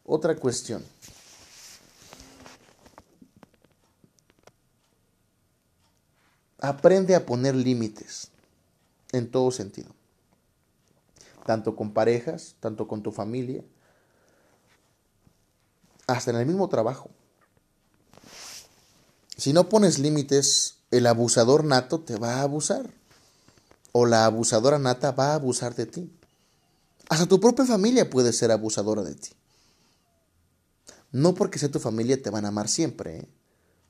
Otra 0.04 0.36
cuestión. 0.36 0.84
Aprende 6.66 7.14
a 7.14 7.24
poner 7.24 7.54
límites 7.54 8.32
en 9.12 9.30
todo 9.30 9.52
sentido. 9.52 9.94
Tanto 11.44 11.76
con 11.76 11.92
parejas, 11.92 12.56
tanto 12.58 12.88
con 12.88 13.04
tu 13.04 13.12
familia, 13.12 13.62
hasta 16.08 16.32
en 16.32 16.38
el 16.38 16.46
mismo 16.46 16.68
trabajo. 16.68 17.08
Si 19.36 19.52
no 19.52 19.68
pones 19.68 20.00
límites, 20.00 20.78
el 20.90 21.06
abusador 21.06 21.62
nato 21.62 22.00
te 22.00 22.16
va 22.16 22.40
a 22.40 22.42
abusar. 22.42 22.90
O 23.92 24.04
la 24.04 24.24
abusadora 24.24 24.80
nata 24.80 25.12
va 25.12 25.30
a 25.30 25.34
abusar 25.34 25.76
de 25.76 25.86
ti. 25.86 26.12
Hasta 27.08 27.26
tu 27.26 27.38
propia 27.38 27.64
familia 27.64 28.10
puede 28.10 28.32
ser 28.32 28.50
abusadora 28.50 29.02
de 29.02 29.14
ti. 29.14 29.30
No 31.12 31.32
porque 31.36 31.60
sea 31.60 31.70
tu 31.70 31.78
familia 31.78 32.20
te 32.20 32.30
van 32.30 32.44
a 32.44 32.48
amar 32.48 32.66
siempre. 32.66 33.18
¿eh? 33.18 33.28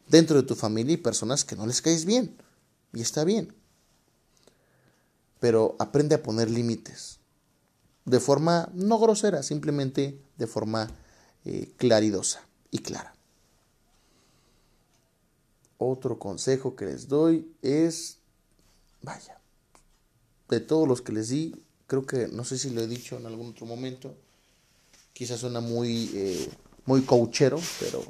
Dentro 0.09 0.37
de 0.37 0.43
tu 0.43 0.55
familia 0.55 0.93
hay 0.93 1.03
personas 1.03 1.43
que 1.43 1.57
no 1.57 1.67
les 1.67 1.81
caes 1.81 2.05
bien. 2.05 2.37
Y 2.97 3.03
está 3.03 3.25
bien. 3.25 3.55
Pero 5.39 5.77
aprende 5.79 6.15
a 6.15 6.23
poner 6.23 6.49
límites. 6.49 7.21
De 8.07 8.21
forma 8.21 8.71
no 8.73 8.99
grosera, 8.99 9.43
simplemente 9.43 10.19
de 10.39 10.47
forma 10.47 10.89
eh, 11.45 11.75
claridosa 11.77 12.41
y 12.71 12.79
clara. 12.79 13.15
Otro 15.77 16.19
consejo 16.19 16.75
que 16.75 16.87
les 16.87 17.07
doy 17.07 17.55
es, 17.61 18.17
vaya, 19.03 19.43
de 20.49 20.61
todos 20.61 20.89
los 20.89 21.03
que 21.03 21.13
les 21.13 21.29
di, 21.29 21.55
creo 21.87 22.07
que, 22.07 22.29
no 22.29 22.45
sé 22.45 22.57
si 22.57 22.71
lo 22.71 22.81
he 22.81 22.87
dicho 22.87 23.19
en 23.19 23.27
algún 23.27 23.51
otro 23.51 23.67
momento, 23.67 24.17
quizás 25.13 25.41
suena 25.41 25.61
muy, 25.61 26.11
eh, 26.15 26.49
muy 26.87 27.03
coachero, 27.03 27.61
pero 27.79 28.03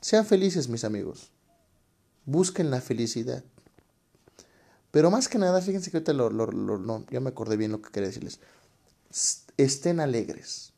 sean 0.00 0.24
felices 0.24 0.68
mis 0.68 0.84
amigos. 0.84 1.32
Busquen 2.24 2.70
la 2.70 2.80
felicidad. 2.80 3.42
Pero 4.92 5.10
más 5.10 5.26
que 5.26 5.38
nada, 5.38 5.60
fíjense 5.60 5.90
que 5.90 5.96
ahorita 5.96 6.12
lo, 6.12 6.30
no, 6.30 7.06
ya 7.10 7.18
me 7.18 7.30
acordé 7.30 7.56
bien 7.56 7.72
lo 7.72 7.80
que 7.80 7.90
quería 7.90 8.08
decirles. 8.08 8.38
Estén 9.56 10.00
alegres, 10.00 10.72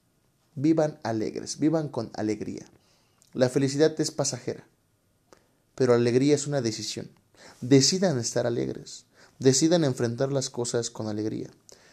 vivan 0.55 0.99
alegres, 1.03 1.59
vivan 1.59 1.89
con 1.89 2.11
alegría. 2.15 2.65
La 3.33 3.49
felicidad 3.49 4.01
es 4.01 4.13
pasajera, 4.13 4.65
pero 5.75 5.95
alegría 5.95 6.37
es 6.37 6.47
una 6.47 6.63
decisión. 6.63 7.11
Decidan 7.61 8.19
estar 8.19 8.47
alegres, 8.47 9.05
decidan 9.41 9.83
enfrentar 9.83 10.33
las 10.33 10.49
cosas 10.49 10.91
con 10.91 11.09
alegría. 11.09 11.51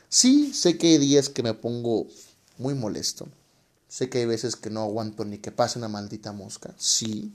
Sí, 0.07 0.53
sé 0.53 0.77
que 0.77 0.87
hay 0.87 0.97
días 0.99 1.27
que 1.27 1.41
me 1.41 1.55
pongo 1.55 2.05
muy 2.59 2.75
molesto, 2.75 3.27
sé 3.87 4.09
que 4.09 4.19
hay 4.19 4.25
veces 4.27 4.55
que 4.55 4.69
no 4.69 4.81
aguanto 4.81 5.25
ni 5.25 5.39
que 5.39 5.51
pase 5.51 5.79
una 5.79 5.87
maldita 5.87 6.33
mosca, 6.33 6.75
sí, 6.77 7.33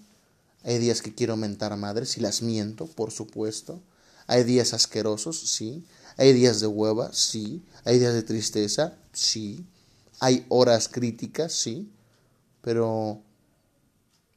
hay 0.62 0.78
días 0.78 1.03
que 1.03 1.14
quiero 1.14 1.37
mentar 1.37 1.76
madres 1.76 2.16
y 2.18 2.20
las 2.20 2.43
miento, 2.43 2.87
por 2.87 3.11
supuesto. 3.11 3.80
Hay 4.27 4.45
días 4.45 4.74
asquerosos, 4.74 5.39
sí. 5.39 5.85
Hay 6.16 6.33
días 6.33 6.61
de 6.61 6.66
hueva, 6.66 7.12
sí. 7.12 7.62
Hay 7.85 7.99
días 7.99 8.14
de 8.14 8.22
tristeza, 8.22 8.97
sí. 9.12 9.64
Hay 10.20 10.47
horas 10.49 10.89
críticas, 10.89 11.53
sí. 11.53 11.91
Pero 12.62 13.20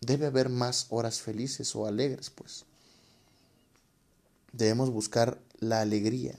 debe 0.01 0.27
haber 0.27 0.49
más 0.49 0.87
horas 0.89 1.19
felices 1.21 1.75
o 1.75 1.85
alegres, 1.85 2.29
pues. 2.29 2.65
Debemos 4.51 4.89
buscar 4.89 5.39
la 5.59 5.81
alegría 5.81 6.35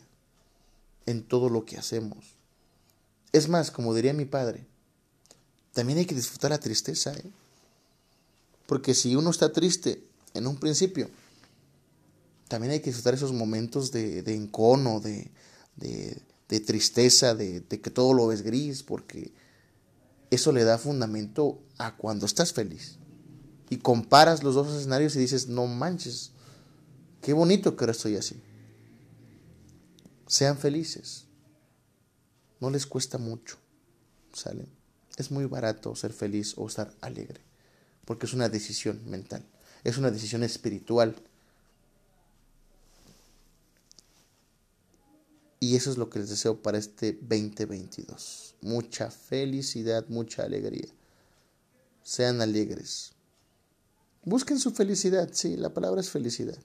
en 1.06 1.22
todo 1.22 1.48
lo 1.48 1.64
que 1.64 1.78
hacemos. 1.78 2.36
Es 3.32 3.48
más, 3.48 3.70
como 3.70 3.94
diría 3.94 4.12
mi 4.12 4.24
padre, 4.24 4.66
también 5.72 5.98
hay 5.98 6.06
que 6.06 6.14
disfrutar 6.14 6.50
la 6.50 6.58
tristeza, 6.58 7.12
¿eh? 7.12 7.30
Porque 8.66 8.94
si 8.94 9.16
uno 9.16 9.30
está 9.30 9.52
triste 9.52 10.02
en 10.34 10.46
un 10.46 10.56
principio, 10.56 11.10
también 12.50 12.72
hay 12.72 12.80
que 12.80 12.90
disfrutar 12.90 13.14
esos 13.14 13.32
momentos 13.32 13.92
de, 13.92 14.24
encono, 14.26 14.98
de, 14.98 15.30
de, 15.76 16.60
tristeza, 16.60 17.32
de, 17.32 17.60
de, 17.60 17.80
que 17.80 17.90
todo 17.90 18.12
lo 18.12 18.26
ves 18.26 18.42
gris, 18.42 18.82
porque 18.82 19.32
eso 20.32 20.50
le 20.50 20.64
da 20.64 20.76
fundamento 20.76 21.62
a 21.78 21.96
cuando 21.96 22.26
estás 22.26 22.52
feliz. 22.52 22.98
Y 23.68 23.76
comparas 23.76 24.42
los 24.42 24.56
dos 24.56 24.74
escenarios 24.74 25.14
y 25.14 25.20
dices, 25.20 25.46
no 25.46 25.68
manches, 25.68 26.32
qué 27.22 27.32
bonito 27.32 27.76
que 27.76 27.84
ahora 27.84 27.92
estoy 27.92 28.16
así. 28.16 28.42
Sean 30.26 30.58
felices. 30.58 31.26
No 32.58 32.68
les 32.68 32.84
cuesta 32.84 33.16
mucho. 33.16 33.58
¿Sale? 34.32 34.66
Es 35.16 35.30
muy 35.30 35.44
barato 35.44 35.94
ser 35.94 36.12
feliz 36.12 36.54
o 36.56 36.66
estar 36.66 36.92
alegre. 37.00 37.42
Porque 38.04 38.26
es 38.26 38.34
una 38.34 38.48
decisión 38.48 39.00
mental. 39.08 39.44
Es 39.84 39.98
una 39.98 40.10
decisión 40.10 40.42
espiritual 40.42 41.14
Y 45.62 45.76
eso 45.76 45.90
es 45.90 45.98
lo 45.98 46.08
que 46.08 46.18
les 46.18 46.30
deseo 46.30 46.62
para 46.62 46.78
este 46.78 47.12
2022. 47.20 48.54
Mucha 48.62 49.10
felicidad, 49.10 50.06
mucha 50.08 50.42
alegría. 50.42 50.88
Sean 52.02 52.40
alegres. 52.40 53.12
Busquen 54.24 54.58
su 54.58 54.70
felicidad, 54.70 55.28
sí, 55.32 55.58
la 55.58 55.74
palabra 55.74 56.00
es 56.00 56.08
felicidad. 56.08 56.56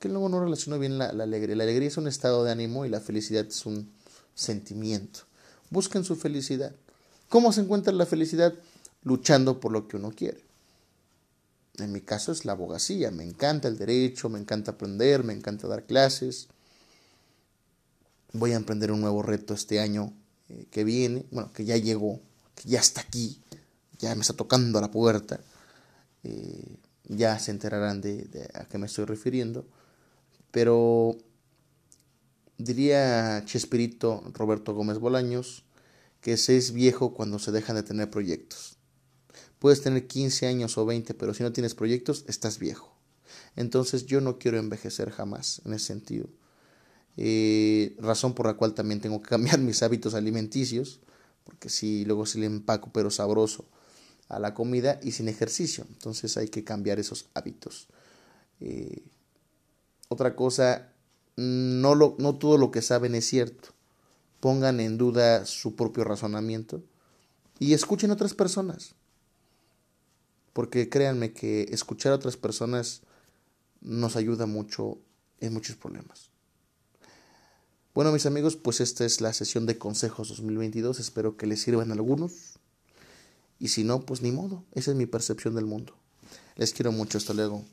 Que 0.00 0.08
luego 0.08 0.28
no 0.28 0.42
relaciono 0.42 0.80
bien 0.80 0.98
la, 0.98 1.12
la 1.12 1.22
alegría. 1.22 1.54
La 1.54 1.62
alegría 1.62 1.86
es 1.86 1.96
un 1.96 2.08
estado 2.08 2.42
de 2.42 2.50
ánimo 2.50 2.84
y 2.84 2.88
la 2.88 3.00
felicidad 3.00 3.46
es 3.46 3.66
un 3.66 3.92
sentimiento. 4.34 5.20
Busquen 5.70 6.02
su 6.02 6.16
felicidad. 6.16 6.74
¿Cómo 7.28 7.52
se 7.52 7.60
encuentra 7.60 7.92
la 7.92 8.04
felicidad? 8.04 8.52
Luchando 9.04 9.60
por 9.60 9.70
lo 9.70 9.86
que 9.86 9.96
uno 9.96 10.10
quiere. 10.10 10.42
En 11.78 11.92
mi 11.92 12.00
caso 12.00 12.32
es 12.32 12.44
la 12.44 12.52
abogacía. 12.52 13.12
Me 13.12 13.22
encanta 13.22 13.68
el 13.68 13.78
derecho, 13.78 14.28
me 14.28 14.40
encanta 14.40 14.72
aprender, 14.72 15.22
me 15.22 15.32
encanta 15.32 15.68
dar 15.68 15.84
clases 15.84 16.48
voy 18.34 18.52
a 18.52 18.56
emprender 18.56 18.92
un 18.92 19.00
nuevo 19.00 19.22
reto 19.22 19.54
este 19.54 19.80
año 19.80 20.12
eh, 20.50 20.66
que 20.70 20.84
viene, 20.84 21.24
bueno, 21.30 21.52
que 21.52 21.64
ya 21.64 21.76
llegó, 21.76 22.20
que 22.54 22.68
ya 22.68 22.80
está 22.80 23.00
aquí, 23.00 23.40
ya 23.98 24.14
me 24.14 24.20
está 24.20 24.34
tocando 24.34 24.78
a 24.78 24.82
la 24.82 24.90
puerta. 24.90 25.40
Eh, 26.24 26.76
ya 27.06 27.38
se 27.38 27.50
enterarán 27.50 28.00
de, 28.00 28.50
a 28.54 28.64
qué 28.64 28.76
me 28.76 28.86
estoy 28.86 29.04
refiriendo. 29.04 29.66
Pero 30.50 31.16
diría 32.58 33.42
Chespirito 33.46 34.22
Roberto 34.32 34.74
Gómez 34.74 34.98
Bolaños 34.98 35.64
que 36.20 36.36
se 36.36 36.56
es 36.56 36.72
viejo 36.72 37.12
cuando 37.12 37.38
se 37.38 37.52
dejan 37.52 37.76
de 37.76 37.82
tener 37.82 38.10
proyectos. 38.10 38.78
Puedes 39.58 39.82
tener 39.82 40.06
15 40.06 40.46
años 40.46 40.78
o 40.78 40.86
20, 40.86 41.12
pero 41.14 41.34
si 41.34 41.42
no 41.42 41.52
tienes 41.52 41.74
proyectos, 41.74 42.24
estás 42.28 42.58
viejo. 42.58 42.96
Entonces 43.56 44.06
yo 44.06 44.20
no 44.20 44.38
quiero 44.38 44.58
envejecer 44.58 45.10
jamás 45.10 45.60
en 45.66 45.74
ese 45.74 45.86
sentido. 45.86 46.28
Eh, 47.16 47.96
razón 48.00 48.34
por 48.34 48.46
la 48.46 48.54
cual 48.54 48.74
también 48.74 49.00
tengo 49.00 49.22
que 49.22 49.28
cambiar 49.28 49.58
mis 49.60 49.82
hábitos 49.82 50.14
alimenticios, 50.14 51.00
porque 51.44 51.68
si 51.68 52.04
luego 52.04 52.26
si 52.26 52.40
le 52.40 52.46
empaco 52.46 52.90
pero 52.92 53.10
sabroso 53.10 53.66
a 54.28 54.38
la 54.38 54.54
comida 54.54 54.98
y 55.02 55.12
sin 55.12 55.28
ejercicio, 55.28 55.86
entonces 55.88 56.36
hay 56.36 56.48
que 56.48 56.64
cambiar 56.64 56.98
esos 56.98 57.26
hábitos. 57.34 57.88
Eh, 58.60 59.02
otra 60.08 60.34
cosa, 60.34 60.92
no, 61.36 61.94
lo, 61.94 62.16
no 62.18 62.36
todo 62.36 62.58
lo 62.58 62.70
que 62.70 62.82
saben 62.82 63.14
es 63.14 63.26
cierto, 63.26 63.70
pongan 64.40 64.80
en 64.80 64.98
duda 64.98 65.46
su 65.46 65.76
propio 65.76 66.04
razonamiento 66.04 66.82
y 67.58 67.74
escuchen 67.74 68.10
otras 68.10 68.34
personas. 68.34 68.94
Porque 70.52 70.88
créanme 70.88 71.32
que 71.32 71.62
escuchar 71.72 72.12
a 72.12 72.16
otras 72.16 72.36
personas 72.36 73.02
nos 73.80 74.16
ayuda 74.16 74.46
mucho 74.46 74.98
en 75.40 75.52
muchos 75.52 75.76
problemas. 75.76 76.33
Bueno, 77.94 78.10
mis 78.10 78.26
amigos, 78.26 78.56
pues 78.56 78.80
esta 78.80 79.04
es 79.04 79.20
la 79.20 79.32
sesión 79.32 79.66
de 79.66 79.78
consejos 79.78 80.28
2022. 80.28 80.98
Espero 80.98 81.36
que 81.36 81.46
les 81.46 81.62
sirvan 81.62 81.92
algunos. 81.92 82.58
Y 83.60 83.68
si 83.68 83.84
no, 83.84 84.04
pues 84.04 84.20
ni 84.20 84.32
modo. 84.32 84.64
Esa 84.72 84.90
es 84.90 84.96
mi 84.96 85.06
percepción 85.06 85.54
del 85.54 85.66
mundo. 85.66 85.94
Les 86.56 86.72
quiero 86.72 86.90
mucho. 86.90 87.18
Hasta 87.18 87.34
luego. 87.34 87.64